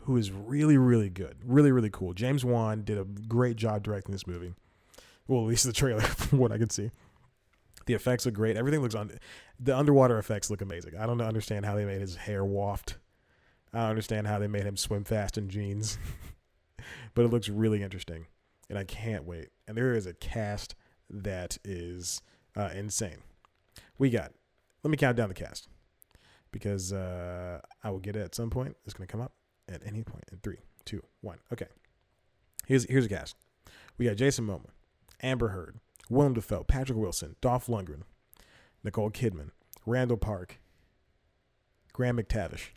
who 0.00 0.18
is 0.18 0.30
really, 0.30 0.76
really 0.76 1.08
good. 1.08 1.38
Really, 1.42 1.72
really 1.72 1.90
cool. 1.90 2.12
James 2.12 2.44
Wan 2.44 2.82
did 2.82 2.98
a 2.98 3.04
great 3.04 3.56
job 3.56 3.82
directing 3.82 4.12
this 4.12 4.26
movie. 4.26 4.52
Well, 5.28 5.42
at 5.42 5.46
least 5.46 5.64
the 5.66 5.72
trailer, 5.72 6.00
from 6.02 6.38
what 6.38 6.52
I 6.52 6.58
could 6.58 6.72
see. 6.72 6.90
The 7.86 7.94
effects 7.94 8.26
are 8.26 8.32
great. 8.32 8.56
Everything 8.56 8.82
looks 8.82 8.94
on. 8.94 9.12
The 9.60 9.76
underwater 9.76 10.18
effects 10.18 10.50
look 10.50 10.60
amazing. 10.60 10.96
I 10.96 11.06
don't 11.06 11.20
understand 11.20 11.64
how 11.64 11.76
they 11.76 11.84
made 11.84 12.00
his 12.00 12.16
hair 12.16 12.44
waft. 12.44 12.98
I 13.72 13.78
don't 13.78 13.90
understand 13.90 14.26
how 14.26 14.38
they 14.38 14.48
made 14.48 14.64
him 14.64 14.76
swim 14.76 15.04
fast 15.04 15.38
in 15.38 15.48
jeans. 15.48 15.98
but 17.14 17.24
it 17.24 17.28
looks 17.28 17.48
really 17.48 17.82
interesting. 17.82 18.26
And 18.68 18.78
I 18.78 18.84
can't 18.84 19.24
wait. 19.24 19.50
And 19.68 19.76
there 19.76 19.94
is 19.94 20.06
a 20.06 20.14
cast 20.14 20.74
that 21.08 21.58
is 21.64 22.20
uh, 22.56 22.70
insane. 22.74 23.18
We 23.98 24.10
got, 24.10 24.32
let 24.82 24.90
me 24.90 24.96
count 24.96 25.16
down 25.16 25.28
the 25.28 25.34
cast 25.34 25.68
because 26.50 26.92
uh, 26.92 27.60
I 27.84 27.90
will 27.90 27.98
get 28.00 28.16
it 28.16 28.22
at 28.22 28.34
some 28.34 28.50
point. 28.50 28.76
It's 28.84 28.94
going 28.94 29.06
to 29.06 29.12
come 29.12 29.20
up 29.20 29.32
at 29.68 29.82
any 29.86 30.02
point 30.02 30.24
in 30.32 30.38
three, 30.38 30.58
two, 30.84 31.02
one. 31.20 31.38
Okay. 31.52 31.66
Here's 32.66 32.84
here's 32.84 33.06
a 33.06 33.08
cast. 33.08 33.36
We 33.96 34.06
got 34.06 34.16
Jason 34.16 34.46
Momoa, 34.46 34.70
Amber 35.22 35.48
Heard, 35.48 35.78
Willem 36.08 36.34
Dafoe, 36.34 36.64
Patrick 36.64 36.98
Wilson, 36.98 37.36
Dolph 37.40 37.66
Lundgren, 37.66 38.02
Nicole 38.84 39.10
Kidman, 39.10 39.50
Randall 39.84 40.16
Park, 40.16 40.60
Graham 41.92 42.18
McTavish. 42.18 42.68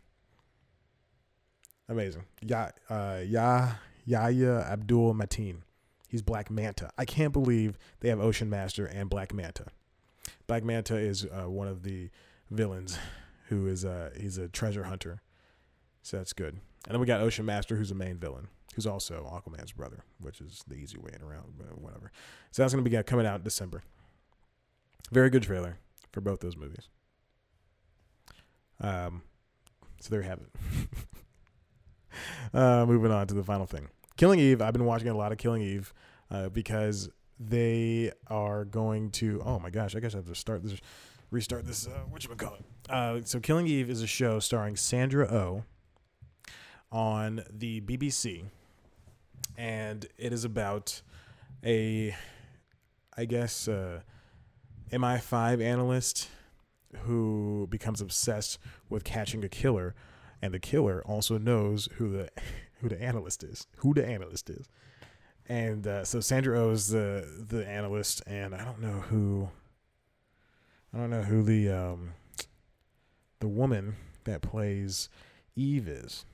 Amazing. 1.88 2.24
Yeah, 2.40 2.70
uh, 2.88 3.20
yeah, 3.26 3.74
Yahya 4.04 4.66
Abdul 4.70 5.14
Mateen. 5.14 5.62
He's 6.08 6.22
Black 6.22 6.50
Manta. 6.50 6.90
I 6.98 7.04
can't 7.04 7.32
believe 7.32 7.78
they 8.00 8.08
have 8.08 8.20
Ocean 8.20 8.50
Master 8.50 8.86
and 8.86 9.08
Black 9.08 9.32
Manta. 9.32 9.66
Black 10.46 10.64
Manta 10.64 10.96
is 10.96 11.24
uh, 11.24 11.48
one 11.48 11.68
of 11.68 11.82
the 11.82 12.10
villains 12.50 12.98
who 13.48 13.66
is 13.66 13.84
a 13.84 14.10
he's 14.18 14.38
a 14.38 14.48
treasure 14.48 14.84
hunter. 14.84 15.22
So 16.02 16.16
that's 16.16 16.32
good. 16.32 16.58
And 16.86 16.94
then 16.94 17.00
we 17.00 17.06
got 17.06 17.20
Ocean 17.20 17.44
Master, 17.44 17.76
who's 17.76 17.90
the 17.90 17.94
main 17.94 18.16
villain, 18.16 18.48
who's 18.74 18.86
also 18.86 19.28
Aquaman's 19.32 19.72
brother, 19.72 20.04
which 20.20 20.40
is 20.40 20.64
the 20.66 20.76
easy 20.76 20.98
way 20.98 21.12
around, 21.22 21.54
but 21.58 21.78
whatever. 21.80 22.12
So 22.50 22.62
that's 22.62 22.72
going 22.72 22.84
to 22.84 22.90
be 22.90 23.02
coming 23.02 23.26
out 23.26 23.36
in 23.36 23.42
December. 23.42 23.82
Very 25.10 25.30
good 25.30 25.42
trailer 25.42 25.78
for 26.12 26.20
both 26.20 26.40
those 26.40 26.56
movies. 26.56 26.88
Um, 28.80 29.22
so 30.00 30.10
there 30.10 30.22
you 30.22 30.28
have 30.28 30.40
it. 30.40 30.88
uh, 32.54 32.86
moving 32.86 33.10
on 33.10 33.26
to 33.26 33.34
the 33.34 33.42
final 33.42 33.66
thing. 33.66 33.88
Killing 34.16 34.38
Eve. 34.38 34.62
I've 34.62 34.72
been 34.72 34.84
watching 34.84 35.08
a 35.08 35.16
lot 35.16 35.32
of 35.32 35.38
Killing 35.38 35.62
Eve 35.62 35.92
uh, 36.30 36.48
because 36.48 37.10
they 37.38 38.12
are 38.28 38.64
going 38.64 39.10
to. 39.12 39.42
Oh 39.44 39.58
my 39.58 39.70
gosh! 39.70 39.96
I 39.96 40.00
guess 40.00 40.14
I 40.14 40.18
have 40.18 40.26
to 40.26 40.34
start 40.34 40.62
this, 40.62 40.78
restart 41.30 41.66
this. 41.66 41.86
Uh, 41.86 42.02
what 42.08 42.22
you 42.22 42.34
call 42.34 42.54
it? 42.54 42.64
Uh, 42.90 43.20
so 43.24 43.40
Killing 43.40 43.66
Eve 43.66 43.90
is 43.90 44.02
a 44.02 44.06
show 44.06 44.38
starring 44.38 44.76
Sandra 44.76 45.26
O. 45.26 45.34
Oh 45.34 45.64
on 46.92 47.42
the 47.50 47.80
BBC, 47.80 48.44
and 49.56 50.06
it 50.18 50.32
is 50.32 50.44
about 50.44 51.02
a, 51.64 52.14
I 53.16 53.24
guess, 53.24 53.68
uh, 53.68 54.00
MI5 54.92 55.62
analyst 55.62 56.28
who 57.02 57.68
becomes 57.70 58.00
obsessed 58.00 58.58
with 58.88 59.04
catching 59.04 59.44
a 59.44 59.48
killer, 59.48 59.94
and 60.42 60.52
the 60.52 60.58
killer 60.58 61.02
also 61.04 61.38
knows 61.38 61.88
who 61.96 62.10
the 62.10 62.30
who 62.80 62.88
the 62.88 63.00
analyst 63.00 63.44
is, 63.44 63.66
who 63.76 63.92
the 63.92 64.04
analyst 64.04 64.48
is, 64.48 64.66
and 65.46 65.86
uh, 65.86 66.04
so 66.04 66.20
Sandra 66.20 66.58
O 66.58 66.70
is 66.70 66.88
the 66.88 67.44
the 67.48 67.66
analyst, 67.68 68.22
and 68.26 68.54
I 68.54 68.64
don't 68.64 68.80
know 68.80 69.00
who, 69.00 69.50
I 70.94 70.98
don't 70.98 71.10
know 71.10 71.22
who 71.22 71.42
the 71.42 71.68
um, 71.68 72.14
the 73.40 73.48
woman 73.48 73.96
that 74.24 74.42
plays 74.42 75.08
Eve 75.56 75.88
is. 75.88 76.24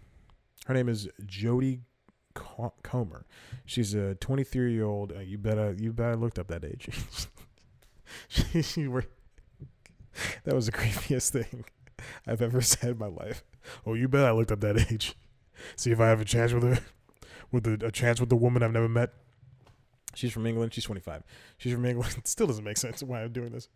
Her 0.66 0.74
name 0.74 0.88
is 0.88 1.08
Jodie 1.24 1.80
Comer. 2.82 3.26
She's 3.64 3.94
a 3.94 4.14
23 4.16 4.72
year 4.72 4.84
old. 4.84 5.12
Uh, 5.12 5.20
you 5.20 5.38
better 5.38 5.74
you 5.78 5.92
better 5.92 6.16
looked 6.16 6.38
up 6.38 6.48
that 6.48 6.64
age. 6.64 6.88
she, 8.28 8.62
she 8.62 8.88
were, 8.88 9.04
that 10.44 10.54
was 10.54 10.66
the 10.66 10.72
creepiest 10.72 11.30
thing 11.30 11.64
I've 12.26 12.42
ever 12.42 12.60
said 12.60 12.90
in 12.90 12.98
my 12.98 13.06
life. 13.06 13.42
Oh, 13.84 13.94
you 13.94 14.08
bet 14.08 14.24
I 14.24 14.30
looked 14.30 14.52
up 14.52 14.60
that 14.60 14.90
age. 14.92 15.14
See 15.74 15.90
if 15.90 16.00
I 16.00 16.08
have 16.08 16.20
a 16.20 16.24
chance 16.24 16.52
with 16.52 16.62
her, 16.62 16.78
with 17.50 17.66
a, 17.66 17.86
a 17.86 17.90
chance 17.90 18.20
with 18.20 18.28
the 18.28 18.36
woman 18.36 18.62
I've 18.62 18.72
never 18.72 18.88
met. 18.88 19.12
She's 20.16 20.32
from 20.32 20.46
England. 20.46 20.72
She's 20.72 20.84
25. 20.84 21.22
She's 21.58 21.74
from 21.74 21.84
England. 21.84 22.14
It 22.16 22.26
still 22.28 22.46
doesn't 22.46 22.64
make 22.64 22.78
sense 22.78 23.02
why 23.02 23.22
I'm 23.22 23.32
doing 23.32 23.50
this. 23.50 23.68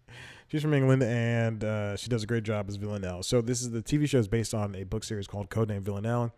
She's 0.48 0.62
from 0.62 0.72
England, 0.72 1.02
and 1.02 1.62
uh, 1.62 1.96
she 1.96 2.08
does 2.08 2.22
a 2.22 2.26
great 2.26 2.44
job 2.44 2.68
as 2.68 2.76
Villanelle. 2.76 3.22
So 3.22 3.40
this 3.42 3.60
is 3.60 3.70
the 3.70 3.82
TV 3.82 4.08
show 4.08 4.18
is 4.18 4.28
based 4.28 4.54
on 4.54 4.74
a 4.74 4.84
book 4.84 5.04
series 5.04 5.26
called 5.26 5.50
Codename 5.50 5.82
Villanelle, 5.82 6.32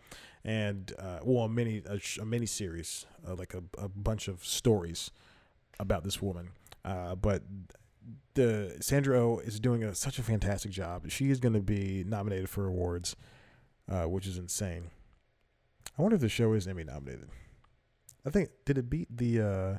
and 0.44 0.92
uh, 0.98 1.20
well, 1.22 1.44
a 1.44 1.48
mini 1.48 1.82
a, 1.86 2.00
a 2.20 2.24
mini 2.24 2.46
series, 2.46 3.06
uh, 3.28 3.34
like 3.34 3.54
a, 3.54 3.62
a 3.78 3.88
bunch 3.88 4.28
of 4.28 4.44
stories 4.44 5.10
about 5.78 6.04
this 6.04 6.20
woman. 6.20 6.50
Uh, 6.84 7.14
but 7.14 7.42
the 8.34 8.76
Sandra 8.80 9.18
O 9.18 9.34
oh 9.34 9.38
is 9.38 9.60
doing 9.60 9.84
a, 9.84 9.94
such 9.94 10.18
a 10.18 10.22
fantastic 10.22 10.72
job. 10.72 11.10
She 11.10 11.30
is 11.30 11.38
going 11.38 11.54
to 11.54 11.60
be 11.60 12.04
nominated 12.06 12.48
for 12.48 12.66
awards, 12.66 13.14
uh, 13.90 14.04
which 14.04 14.26
is 14.26 14.38
insane. 14.38 14.90
I 15.98 16.02
wonder 16.02 16.16
if 16.16 16.20
the 16.20 16.28
show 16.28 16.52
is 16.54 16.66
Emmy 16.66 16.84
nominated. 16.84 17.28
I 18.26 18.30
think 18.30 18.50
did 18.64 18.78
it 18.78 18.88
beat 18.88 19.16
the? 19.16 19.40
Uh, 19.40 19.78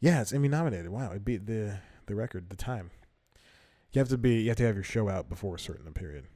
yeah, 0.00 0.20
it's 0.20 0.32
Emmy 0.32 0.48
nominated. 0.48 0.90
Wow, 0.90 1.12
it 1.12 1.24
beat 1.24 1.46
the 1.46 1.78
the 2.06 2.14
record, 2.14 2.50
the 2.50 2.56
time. 2.56 2.90
You 3.92 3.98
have 3.98 4.08
to 4.08 4.18
be 4.18 4.42
you 4.42 4.48
have 4.48 4.56
to 4.58 4.66
have 4.66 4.74
your 4.74 4.84
show 4.84 5.08
out 5.08 5.28
before 5.28 5.56
a 5.56 5.60
certain 5.60 5.92
period. 5.92 6.26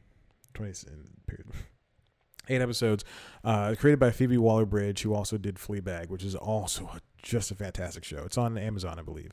Twenty 0.55 0.73
period. 1.27 1.47
Eight 2.49 2.61
episodes, 2.61 3.05
uh, 3.43 3.75
created 3.79 3.99
by 3.99 4.11
Phoebe 4.11 4.39
Waller-Bridge, 4.39 5.03
who 5.03 5.15
also 5.15 5.37
did 5.37 5.57
Fleabag, 5.57 6.09
which 6.09 6.23
is 6.23 6.35
also 6.35 6.85
a, 6.95 7.01
just 7.21 7.51
a 7.51 7.55
fantastic 7.55 8.05
show. 8.05 8.23
It's 8.25 8.39
on 8.39 8.57
Amazon, 8.57 8.99
I 8.99 9.03
believe. 9.03 9.33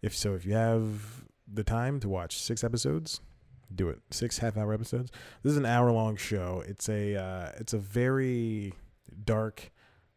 If 0.00 0.16
so, 0.16 0.34
if 0.34 0.46
you 0.46 0.54
have 0.54 1.24
the 1.46 1.62
time 1.62 2.00
to 2.00 2.08
watch 2.08 2.38
six 2.38 2.64
episodes, 2.64 3.20
do 3.74 3.88
it. 3.90 4.00
Six 4.10 4.38
half-hour 4.38 4.72
episodes. 4.72 5.10
This 5.42 5.52
is 5.52 5.58
an 5.58 5.66
hour-long 5.66 6.16
show. 6.16 6.62
It's 6.66 6.88
a 6.88 7.16
uh, 7.16 7.52
it's 7.56 7.72
a 7.72 7.78
very 7.78 8.72
dark, 9.24 9.70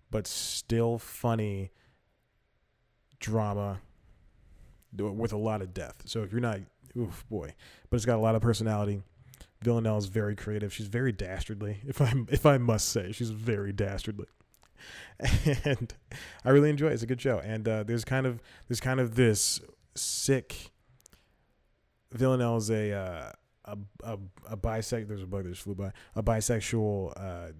but 0.09 0.25
still 0.25 0.97
funny 0.97 1.71
drama 3.19 3.79
with 4.97 5.33
a 5.33 5.37
lot 5.37 5.61
of 5.61 5.73
death. 5.73 6.03
So 6.05 6.23
if 6.23 6.31
you're 6.31 6.39
not, 6.39 6.59
oof, 6.97 7.25
boy, 7.29 7.53
but 7.89 7.95
it's 7.97 8.05
got 8.05 8.17
a 8.17 8.21
lot 8.21 8.35
of 8.35 8.41
personality. 8.41 9.01
Villanelle 9.61 9.97
is 9.97 10.05
very 10.05 10.35
creative. 10.35 10.73
She's 10.73 10.87
very 10.87 11.11
dastardly, 11.11 11.81
if 11.87 12.01
I 12.01 12.13
if 12.29 12.45
I 12.45 12.57
must 12.57 12.89
say, 12.89 13.11
she's 13.11 13.31
very 13.31 13.73
dastardly, 13.73 14.27
and 15.63 15.93
I 16.45 16.49
really 16.49 16.69
enjoy 16.69 16.87
it. 16.87 16.93
It's 16.93 17.03
a 17.03 17.07
good 17.07 17.21
show, 17.21 17.39
and 17.39 17.67
uh, 17.67 17.83
there's 17.83 18.05
kind 18.05 18.25
of 18.25 18.41
there's 18.67 18.79
kind 18.79 18.99
of 18.99 19.15
this 19.15 19.59
sick. 19.95 20.71
Villanelle's 22.11 22.69
a 22.69 22.93
uh, 22.93 23.31
a 23.65 23.77
a, 24.03 24.17
a 24.51 24.57
bisexual. 24.57 25.07
There's 25.07 25.23
a 25.23 25.27
bug 25.27 25.43
that 25.43 25.49
just 25.49 25.63
flew 25.63 25.75
by. 25.75 25.91
A 26.15 26.21
bisexual 26.21 27.13
uh, 27.17 27.51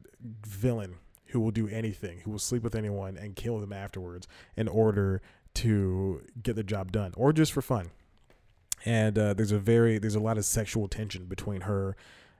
villain 0.45 0.95
who 1.27 1.39
will 1.39 1.51
do 1.51 1.67
anything, 1.67 2.19
who 2.21 2.31
will 2.31 2.39
sleep 2.39 2.63
with 2.63 2.75
anyone 2.75 3.17
and 3.17 3.35
kill 3.35 3.59
them 3.59 3.73
afterwards 3.73 4.27
in 4.55 4.67
order 4.67 5.21
to 5.55 6.21
get 6.41 6.55
the 6.55 6.63
job 6.63 6.91
done, 6.91 7.11
or 7.17 7.33
just 7.33 7.51
for 7.51 7.61
fun 7.61 7.89
and 8.85 9.17
uh, 9.17 9.33
there's 9.33 9.51
a 9.51 9.59
very 9.59 9.97
there's 9.97 10.15
a 10.15 10.19
lot 10.19 10.37
of 10.37 10.45
sexual 10.45 10.87
tension 10.87 11.25
between 11.25 11.61
her 11.61 11.95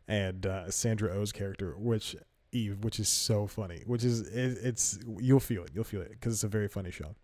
and 0.08 0.46
uh, 0.46 0.72
Sandra 0.72 1.12
Oh's 1.12 1.32
character, 1.32 1.76
which 1.78 2.16
Eve, 2.52 2.84
which 2.84 3.00
is 3.00 3.10
so 3.10 3.48
funny. 3.48 3.84
Which 3.86 4.04
is 4.04 4.22
it, 4.22 4.58
it's 4.64 5.00
you'll 5.20 5.40
feel 5.40 5.64
it, 5.64 5.72
you'll 5.74 5.84
feel 5.84 6.02
it 6.02 6.12
because 6.12 6.34
it's 6.34 6.44
a 6.44 6.48
very 6.48 6.68
funny 6.68 6.92
show. 6.92 7.16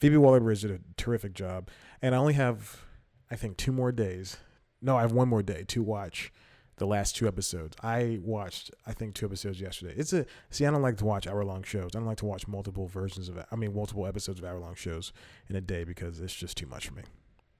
Phoebe 0.00 0.16
Waller-Bridge 0.16 0.62
did 0.62 0.70
a 0.70 0.80
terrific 0.96 1.34
job, 1.34 1.68
and 2.02 2.14
I 2.14 2.18
only 2.18 2.34
have 2.34 2.82
I 3.30 3.36
think 3.36 3.56
two 3.56 3.72
more 3.72 3.92
days. 3.92 4.36
No, 4.80 4.96
I 4.96 5.00
have 5.00 5.12
one 5.12 5.28
more 5.28 5.42
day 5.42 5.64
to 5.68 5.82
watch 5.82 6.32
the 6.76 6.86
last 6.86 7.16
two 7.16 7.26
episodes. 7.26 7.76
I 7.82 8.18
watched 8.22 8.70
I 8.86 8.92
think 8.92 9.14
two 9.14 9.26
episodes 9.26 9.60
yesterday. 9.60 9.94
It's 9.96 10.12
a 10.12 10.26
see 10.50 10.66
I 10.66 10.70
don't 10.70 10.82
like 10.82 10.98
to 10.98 11.04
watch 11.04 11.26
hour 11.26 11.44
long 11.44 11.62
shows. 11.62 11.90
I 11.94 11.98
don't 11.98 12.06
like 12.06 12.18
to 12.18 12.26
watch 12.26 12.46
multiple 12.46 12.86
versions 12.86 13.28
of. 13.28 13.44
I 13.50 13.56
mean 13.56 13.74
multiple 13.74 14.06
episodes 14.06 14.38
of 14.38 14.44
hour 14.44 14.58
long 14.58 14.74
shows 14.74 15.12
in 15.48 15.56
a 15.56 15.60
day 15.60 15.84
because 15.84 16.20
it's 16.20 16.34
just 16.34 16.56
too 16.56 16.66
much 16.66 16.88
for 16.88 16.94
me. 16.94 17.02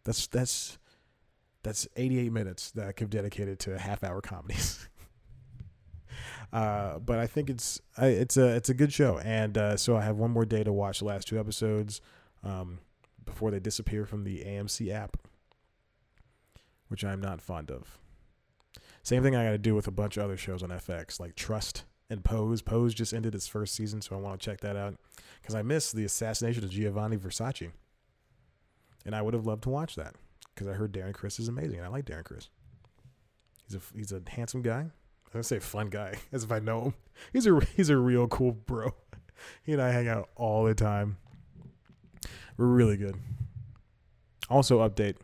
That's 0.05 0.27
that's 0.27 0.79
that's 1.63 1.89
88 1.97 2.31
minutes 2.31 2.71
that 2.73 2.87
I 2.87 2.93
could 2.93 3.11
dedicate 3.11 3.59
to 3.61 3.79
half 3.79 4.05
hour 4.05 4.21
comedies. 4.21 4.87
uh, 6.53 6.99
but 6.99 7.19
I 7.19 7.27
think 7.27 7.51
it's 7.51 7.81
it's 7.99 8.37
a 8.37 8.55
it's 8.55 8.69
a 8.69 8.75
good 8.75 8.93
show, 8.93 9.19
and 9.19 9.57
uh, 9.57 9.77
so 9.77 9.97
I 9.97 10.03
have 10.03 10.17
one 10.17 10.31
more 10.31 10.45
day 10.45 10.63
to 10.63 10.73
watch 10.73 11.01
the 11.01 11.07
last 11.07 11.27
two 11.27 11.41
episodes 11.41 12.01
um, 12.43 12.81
before 13.25 13.51
they 13.51 13.61
disappear 13.61 14.05
from 14.05 14.25
the 14.25 14.45
AMC 14.45 14.93
app, 14.93 15.17
which 16.89 17.05
I'm 17.05 17.21
not 17.21 17.41
fond 17.41 17.71
of. 17.71 17.99
Same 19.03 19.23
thing 19.23 19.35
I 19.35 19.45
got 19.45 19.51
to 19.51 19.59
do 19.59 19.75
with 19.75 19.87
a 19.87 19.91
bunch 19.91 20.17
of 20.17 20.25
other 20.25 20.37
shows 20.37 20.63
on 20.63 20.71
FX, 20.71 21.19
like 21.19 21.35
Trust 21.35 21.85
and 22.11 22.25
Pose. 22.25 22.63
Pose 22.63 22.95
just 22.95 23.15
ended 23.15 23.35
its 23.35 23.47
first 23.47 23.75
season, 23.75 24.03
so 24.03 24.17
I 24.17 24.19
want 24.19 24.41
to 24.41 24.45
check 24.45 24.61
that 24.61 24.77
out 24.77 24.95
because 25.41 25.55
I 25.55 25.63
missed 25.63 25.95
the 25.95 26.05
assassination 26.05 26.65
of 26.65 26.71
Giovanni 26.71 27.17
Versace 27.17 27.71
and 29.05 29.15
I 29.15 29.23
would 29.23 29.35
have 29.35 29.47
loved 29.47 29.63
to 29.65 29.71
watch 29.71 29.97
that 29.97 30.15
because 30.55 30.69
I 30.69 30.73
heard 30.73 30.93
Darren 30.93 31.15
Criss 31.15 31.39
is 31.39 31.49
amazing, 31.49 31.79
and 31.79 31.87
I 31.87 31.89
like 31.89 32.05
Darren 32.05 32.25
Criss. 32.25 32.49
He's 33.67 33.77
a 33.77 33.81
he's 33.97 34.13
a 34.13 34.23
handsome 34.29 34.63
guy. 34.63 34.91
I 35.37 35.41
say 35.41 35.59
fun 35.59 35.89
guy, 35.89 36.15
as 36.33 36.45
if 36.45 36.53
I 36.53 36.61
know 36.61 36.83
him. 36.83 36.95
He's 37.33 37.47
a 37.47 37.61
he's 37.77 37.91
a 37.91 37.97
real 37.97 38.29
cool 38.29 38.53
bro. 38.53 38.95
he 39.63 39.73
and 39.73 39.83
I 39.83 39.91
hang 39.91 40.09
out 40.09 40.31
all 40.37 40.65
the 40.65 40.75
time. 40.75 41.17
We're 42.57 42.67
really 42.67 42.97
good. 42.97 43.17
Also, 44.49 44.87
update. 44.87 45.17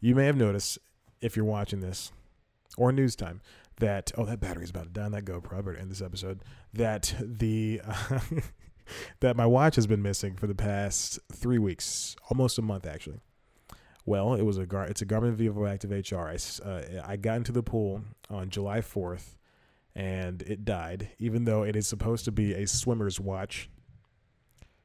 You 0.00 0.14
may 0.14 0.26
have 0.26 0.36
noticed 0.36 0.78
if 1.20 1.36
you're 1.36 1.44
watching 1.44 1.80
this 1.80 2.12
or 2.76 2.92
news 2.92 3.16
time 3.16 3.40
that 3.78 4.12
oh 4.16 4.24
that 4.24 4.40
battery's 4.40 4.70
about 4.70 4.84
to 4.84 4.90
die 4.90 5.04
on 5.04 5.12
that 5.12 5.24
GoPro. 5.24 5.58
I 5.58 5.60
better 5.60 5.76
end 5.76 5.90
this 5.90 6.02
episode. 6.02 6.40
That 6.72 7.14
the 7.20 7.80
that 9.20 9.36
my 9.36 9.46
watch 9.46 9.76
has 9.76 9.86
been 9.86 10.02
missing 10.02 10.36
for 10.36 10.46
the 10.46 10.54
past 10.54 11.18
three 11.32 11.58
weeks, 11.58 12.16
almost 12.30 12.58
a 12.58 12.62
month 12.62 12.86
actually. 12.86 13.20
Well, 14.04 14.34
it 14.34 14.42
was 14.42 14.56
a 14.56 14.66
Gar- 14.66 14.86
it's 14.86 15.02
a 15.02 15.06
Garmin 15.06 15.36
Vivoactive 15.36 15.90
HR. 15.90 16.28
I, 16.28 16.68
uh, 16.68 17.02
I 17.04 17.16
got 17.16 17.38
into 17.38 17.50
the 17.50 17.62
pool 17.62 18.02
on 18.30 18.50
July 18.50 18.78
4th, 18.78 19.34
and 19.96 20.42
it 20.42 20.64
died. 20.64 21.08
Even 21.18 21.44
though 21.44 21.64
it 21.64 21.74
is 21.74 21.88
supposed 21.88 22.24
to 22.26 22.32
be 22.32 22.54
a 22.54 22.68
swimmer's 22.68 23.18
watch, 23.18 23.68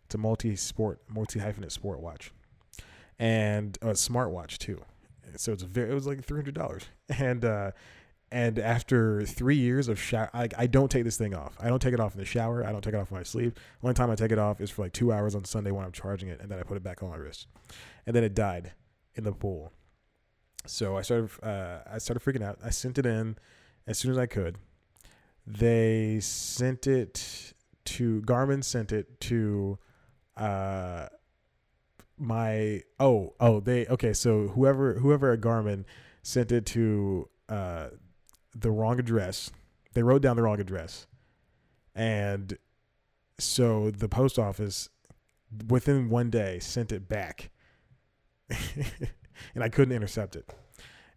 it's 0.05 0.15
a 0.15 0.17
multi-sport, 0.17 1.01
multi-hyphenate 1.07 1.71
sport 1.71 2.01
watch, 2.01 2.31
and 3.19 3.77
a 3.83 3.91
smartwatch 3.91 4.57
too. 4.57 4.81
So 5.37 5.53
it's 5.53 5.63
very 5.63 5.91
it 5.91 5.93
was 5.93 6.07
like 6.07 6.23
three 6.23 6.39
hundred 6.39 6.55
dollars, 6.55 6.83
and 7.17 7.45
uh, 7.45 7.71
and 8.31 8.57
after 8.59 9.25
three 9.25 9.57
years 9.57 9.87
of 9.87 9.99
shower, 9.99 10.29
I, 10.33 10.47
I 10.57 10.67
don't 10.67 10.89
take 10.89 11.03
this 11.03 11.17
thing 11.17 11.35
off. 11.35 11.55
I 11.59 11.67
don't 11.67 11.81
take 11.81 11.93
it 11.93 11.99
off 11.99 12.13
in 12.13 12.19
the 12.19 12.25
shower. 12.25 12.65
I 12.65 12.71
don't 12.71 12.81
take 12.81 12.93
it 12.93 12.97
off 12.97 13.11
when 13.11 13.19
I 13.19 13.23
sleep. 13.23 13.59
Only 13.83 13.93
time 13.93 14.09
I 14.09 14.15
take 14.15 14.31
it 14.31 14.39
off 14.39 14.61
is 14.61 14.69
for 14.69 14.83
like 14.83 14.93
two 14.93 15.11
hours 15.11 15.35
on 15.35 15.43
Sunday 15.43 15.71
when 15.71 15.85
I'm 15.85 15.91
charging 15.91 16.29
it, 16.29 16.39
and 16.39 16.49
then 16.49 16.59
I 16.59 16.63
put 16.63 16.77
it 16.77 16.83
back 16.83 17.03
on 17.03 17.09
my 17.09 17.17
wrist. 17.17 17.47
And 18.05 18.15
then 18.15 18.23
it 18.23 18.33
died 18.33 18.71
in 19.15 19.23
the 19.23 19.33
pool. 19.33 19.73
So 20.65 20.97
I 20.97 21.01
started 21.01 21.29
uh, 21.43 21.79
I 21.91 21.97
started 21.97 22.23
freaking 22.23 22.43
out. 22.43 22.59
I 22.63 22.69
sent 22.69 22.97
it 22.97 23.05
in 23.05 23.37
as 23.87 23.97
soon 23.97 24.11
as 24.11 24.17
I 24.17 24.27
could. 24.27 24.57
They 25.45 26.19
sent 26.21 26.87
it 26.87 27.53
to 27.85 28.21
Garmin 28.21 28.63
sent 28.63 28.91
it 28.91 29.19
to 29.21 29.77
uh 30.37 31.07
my 32.17 32.81
oh 32.99 33.33
oh 33.39 33.59
they 33.59 33.85
okay 33.87 34.13
so 34.13 34.47
whoever 34.49 34.93
whoever 34.95 35.31
at 35.31 35.41
Garmin 35.41 35.83
sent 36.21 36.51
it 36.51 36.65
to 36.67 37.27
uh 37.49 37.87
the 38.55 38.71
wrong 38.71 38.99
address. 38.99 39.51
They 39.93 40.03
wrote 40.03 40.21
down 40.21 40.35
the 40.35 40.43
wrong 40.43 40.59
address. 40.59 41.07
And 41.93 42.57
so 43.37 43.91
the 43.91 44.07
post 44.07 44.39
office 44.39 44.89
within 45.67 46.09
one 46.09 46.29
day 46.29 46.59
sent 46.59 46.91
it 46.91 47.09
back. 47.09 47.49
and 48.49 49.63
I 49.63 49.69
couldn't 49.69 49.95
intercept 49.95 50.35
it. 50.35 50.53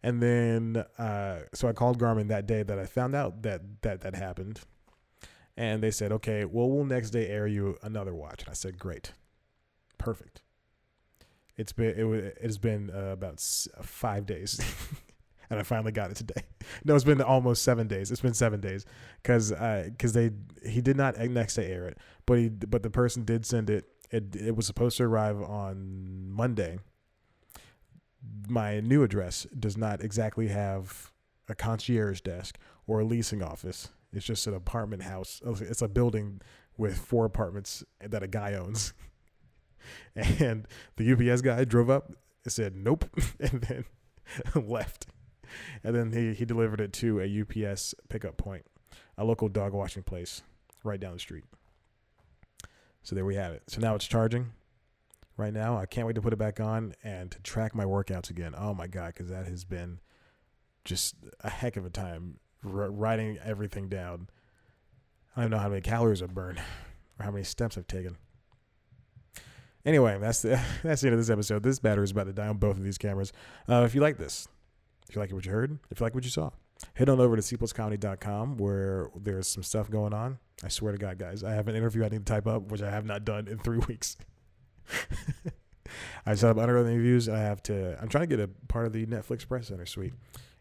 And 0.03 0.23
then 0.23 0.85
uh 0.99 1.41
so 1.55 1.69
I 1.69 1.73
called 1.73 1.99
Garmin 1.99 2.29
that 2.29 2.47
day 2.47 2.63
that 2.63 2.79
I 2.79 2.87
found 2.87 3.15
out 3.15 3.43
that 3.43 3.63
that 3.83 4.03
that 4.03 4.15
happened. 4.15 4.61
And 5.57 5.83
they 5.83 5.93
said, 5.93 6.11
"Okay, 6.13 6.45
well 6.45 6.69
we'll 6.69 6.85
next 6.85 7.11
day 7.11 7.29
air 7.29 7.47
you 7.47 7.79
another 7.83 8.15
watch." 8.15 8.43
And 8.43 8.51
I 8.51 8.55
said, 8.55 8.79
"Great. 8.79 9.13
Perfect." 9.99 10.43
It's 11.57 11.73
been 11.73 11.95
it, 11.97 12.25
it 12.25 12.39
has 12.43 12.59
been 12.59 12.91
uh, 12.91 13.13
about 13.13 13.41
five 13.83 14.27
days, 14.27 14.61
and 15.51 15.59
I 15.59 15.63
finally 15.63 15.93
got 15.93 16.11
it 16.11 16.17
today. 16.17 16.43
No, 16.83 16.95
it's 16.95 17.05
been 17.05 17.21
almost 17.21 17.63
seven 17.63 17.89
days. 17.89 18.11
It's 18.11 18.23
been 18.23 18.33
seven 18.33 18.59
days 18.59 18.87
because 19.23 19.51
because 19.51 20.17
uh, 20.17 20.31
they 20.63 20.71
he 20.71 20.81
did 20.81 20.97
not 20.97 21.19
next 21.19 21.57
day 21.57 21.71
air 21.71 21.87
it, 21.87 21.99
but 22.25 22.39
he 22.39 22.49
but 22.49 22.83
the 22.83 22.89
person 22.89 23.25
did 23.25 23.45
send 23.45 23.69
it. 23.69 23.85
It 24.11 24.35
it 24.35 24.57
was 24.57 24.67
supposed 24.67 24.97
to 24.97 25.05
arrive 25.05 25.43
on 25.43 26.31
Monday. 26.31 26.79
My 28.49 28.81
new 28.81 29.03
address 29.03 29.47
does 29.59 29.77
not 29.77 30.03
exactly 30.03 30.49
have 30.49 31.13
a 31.47 31.55
concierge 31.55 32.23
desk 32.23 32.57
or 32.87 33.01
a 33.01 33.05
leasing 33.05 33.43
office. 33.43 33.91
It's 34.11 34.25
just 34.25 34.47
an 34.47 34.55
apartment 34.55 35.03
house. 35.03 35.43
It's 35.45 35.83
a 35.83 35.89
building 35.89 36.41
with 36.79 36.97
four 36.97 37.27
apartments 37.27 37.85
that 38.01 38.23
a 38.23 38.29
guy 38.29 38.55
owns. 38.55 38.95
And 40.17 40.67
the 40.97 41.13
UPS 41.13 41.43
guy 41.43 41.63
drove 41.65 41.91
up 41.91 42.11
said, 42.51 42.77
nope, 42.77 43.05
and 43.41 43.63
then 43.63 43.85
left. 44.55 45.07
And 45.83 45.95
then 45.95 46.13
he, 46.13 46.35
he 46.35 46.45
delivered 46.45 46.81
it 46.81 46.93
to 46.95 47.21
a 47.21 47.67
UPS 47.67 47.95
pickup 48.09 48.37
point, 48.37 48.67
a 49.17 49.25
local 49.25 49.49
dog 49.49 49.73
washing 49.73 50.03
place 50.03 50.43
right 50.83 51.01
down 51.01 51.15
the 51.15 51.19
street. 51.19 51.45
So 53.03 53.15
there 53.15 53.25
we 53.25 53.35
have 53.35 53.53
it. 53.53 53.63
So 53.69 53.81
now 53.81 53.95
it's 53.95 54.07
charging 54.07 54.53
right 55.37 55.53
now. 55.53 55.77
I 55.77 55.87
can't 55.87 56.07
wait 56.07 56.15
to 56.15 56.23
put 56.23 56.33
it 56.33 56.39
back 56.39 56.61
on 56.61 56.95
and 57.03 57.31
to 57.31 57.41
track 57.43 57.75
my 57.75 57.85
workouts 57.85 58.31
again. 58.31 58.55
Oh 58.57 58.75
my 58.75 58.87
God, 58.87 59.15
because 59.15 59.29
that 59.29 59.47
has 59.47 59.65
been 59.65 60.01
just 60.85 61.17
a 61.41 61.51
heck 61.51 61.77
of 61.77 61.85
a 61.85 61.91
time 61.91 62.39
r- 62.65 62.91
writing 62.91 63.39
everything 63.45 63.89
down. 63.89 64.29
I 65.37 65.43
don't 65.43 65.51
know 65.51 65.59
how 65.59 65.69
many 65.69 65.81
calories 65.81 66.23
I've 66.23 66.35
burned 66.35 66.59
or 67.19 67.25
how 67.25 67.31
many 67.31 67.45
steps 67.45 67.77
I've 67.77 67.87
taken. 67.87 68.17
Anyway, 69.85 70.17
that's 70.19 70.43
the 70.43 70.61
that's 70.83 71.03
the 71.03 71.09
end 71.09 71.15
of 71.15 71.21
this 71.21 71.31
episode. 71.31 71.63
This 71.63 71.79
battery 71.79 72.05
is 72.05 72.11
about 72.11 72.25
to 72.25 72.33
die 72.33 72.49
on 72.49 72.57
both 72.57 72.77
of 72.77 72.85
these 72.85 72.99
cameras. 72.99 73.33
Uh, 73.69 73.83
if 73.85 73.95
you 73.95 74.01
like 74.01 74.17
this, 74.19 74.49
if 75.09 75.15
you 75.15 75.21
like 75.21 75.33
what 75.33 75.45
you 75.45 75.53
heard, 75.53 75.79
if 75.91 76.01
you 76.01 76.05
like 76.05 76.15
what 76.15 76.25
you 76.25 76.31
saw, 76.31 76.51
head 76.95 77.09
on 77.09 77.21
over 77.21 77.37
to 77.37 77.43
cpluscomedy.com 77.43 78.57
where 78.57 79.11
there's 79.17 79.49
some 79.49 79.63
stuff 79.63 79.91
going 79.91 80.13
on. 80.13 80.39
I 80.63 80.69
swear 80.69 80.93
to 80.93 80.99
God, 80.99 81.19
guys, 81.19 81.45
I 81.45 81.53
have 81.53 81.69
an 81.69 81.77
interview 81.77 82.05
I 82.05 82.09
need 82.09 82.27
to 82.27 82.33
type 82.33 82.47
up, 82.47 82.71
which 82.71 82.83
I 82.83 82.91
have 82.91 83.05
not 83.05 83.25
done 83.25 83.49
in 83.49 83.59
three 83.59 83.79
weeks. 83.89 84.17
I 86.27 86.35
set 86.35 86.51
up 86.51 86.59
underground 86.59 86.89
interviews. 86.89 87.29
I 87.29 87.39
have 87.39 87.63
to. 87.65 88.01
I'm 88.01 88.09
trying 88.09 88.29
to 88.29 88.37
get 88.37 88.41
a 88.41 88.49
part 88.69 88.87
of 88.87 88.93
the 88.93 89.07
Netflix 89.07 89.47
Press 89.47 89.69
Center 89.69 89.87
suite 89.87 90.15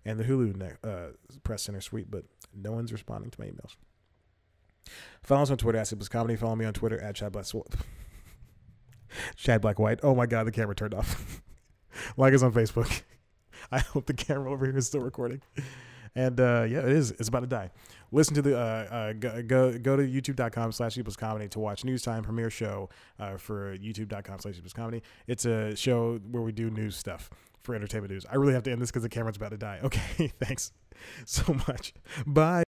and 0.06 0.20
the 0.20 0.24
Hulu 0.24 0.56
net, 0.56 0.78
uh, 0.84 1.08
Press 1.44 1.64
Center 1.64 1.82
suite, 1.82 2.10
but 2.10 2.26
no 2.54 2.72
one's 2.72 2.92
responding 2.92 3.32
to 3.32 3.40
my 3.40 3.48
emails. 3.48 3.76
Follow 5.24 5.44
us 5.44 5.50
on 5.50 5.58
Twitter 5.58 5.78
at 5.78 5.88
C 5.88 5.96
Comedy. 5.96 6.36
Follow 6.36 6.56
me 6.56 6.66
on 6.66 6.74
Twitter 6.74 7.02
at 7.02 7.16
Chad. 7.16 7.36
Chad 9.36 9.62
Black 9.62 9.80
White. 9.80 10.00
Oh 10.04 10.16
my 10.16 10.26
God, 10.26 10.46
the 10.46 10.52
camera 10.52 10.76
turned 10.76 10.94
off. 10.94 11.42
like 12.18 12.34
us 12.34 12.44
on 12.44 12.52
Facebook. 12.52 13.04
I 13.72 13.80
hope 13.80 14.06
the 14.06 14.14
camera 14.14 14.52
over 14.52 14.66
here 14.66 14.78
is 14.78 14.88
still 14.88 15.02
recording. 15.02 15.42
And 16.16 16.40
uh, 16.40 16.66
yeah, 16.70 16.80
it 16.80 16.92
is. 16.92 17.12
It's 17.12 17.28
about 17.28 17.42
to 17.42 17.48
die. 17.48 17.72
Listen 18.12 18.36
to 18.36 18.44
the 18.44 18.56
uh, 18.56 18.62
uh, 18.62 19.14
go, 19.14 19.42
go 19.42 19.78
go 19.80 19.96
to 19.96 20.04
youtube.com 20.04 20.72
slash 20.72 20.94
People's 20.96 21.16
comedy 21.16 21.48
to 21.50 21.60
watch 21.60 21.84
News 21.84 22.04
Time 22.04 22.24
premiere 22.24 22.52
show 22.52 22.90
uh, 23.20 23.38
for 23.38 23.76
youtube.com 23.78 24.40
slash 24.40 24.54
People's 24.54 24.74
comedy. 24.74 25.02
It's 25.26 25.46
a 25.46 25.76
show 25.76 26.20
where 26.30 26.44
we 26.44 26.52
do 26.52 26.70
news 26.70 26.96
stuff 26.96 27.32
for 27.64 27.74
entertainment 27.74 28.12
news. 28.12 28.26
I 28.30 28.36
really 28.36 28.54
have 28.54 28.64
to 28.64 28.72
end 28.72 28.82
this 28.82 28.92
because 28.92 29.04
the 29.04 29.10
camera's 29.10 29.38
about 29.38 29.52
to 29.52 29.58
die. 29.58 29.80
Okay, 29.84 30.32
thanks 30.40 30.72
so 31.26 31.54
much. 31.68 31.94
Bye. 32.26 32.64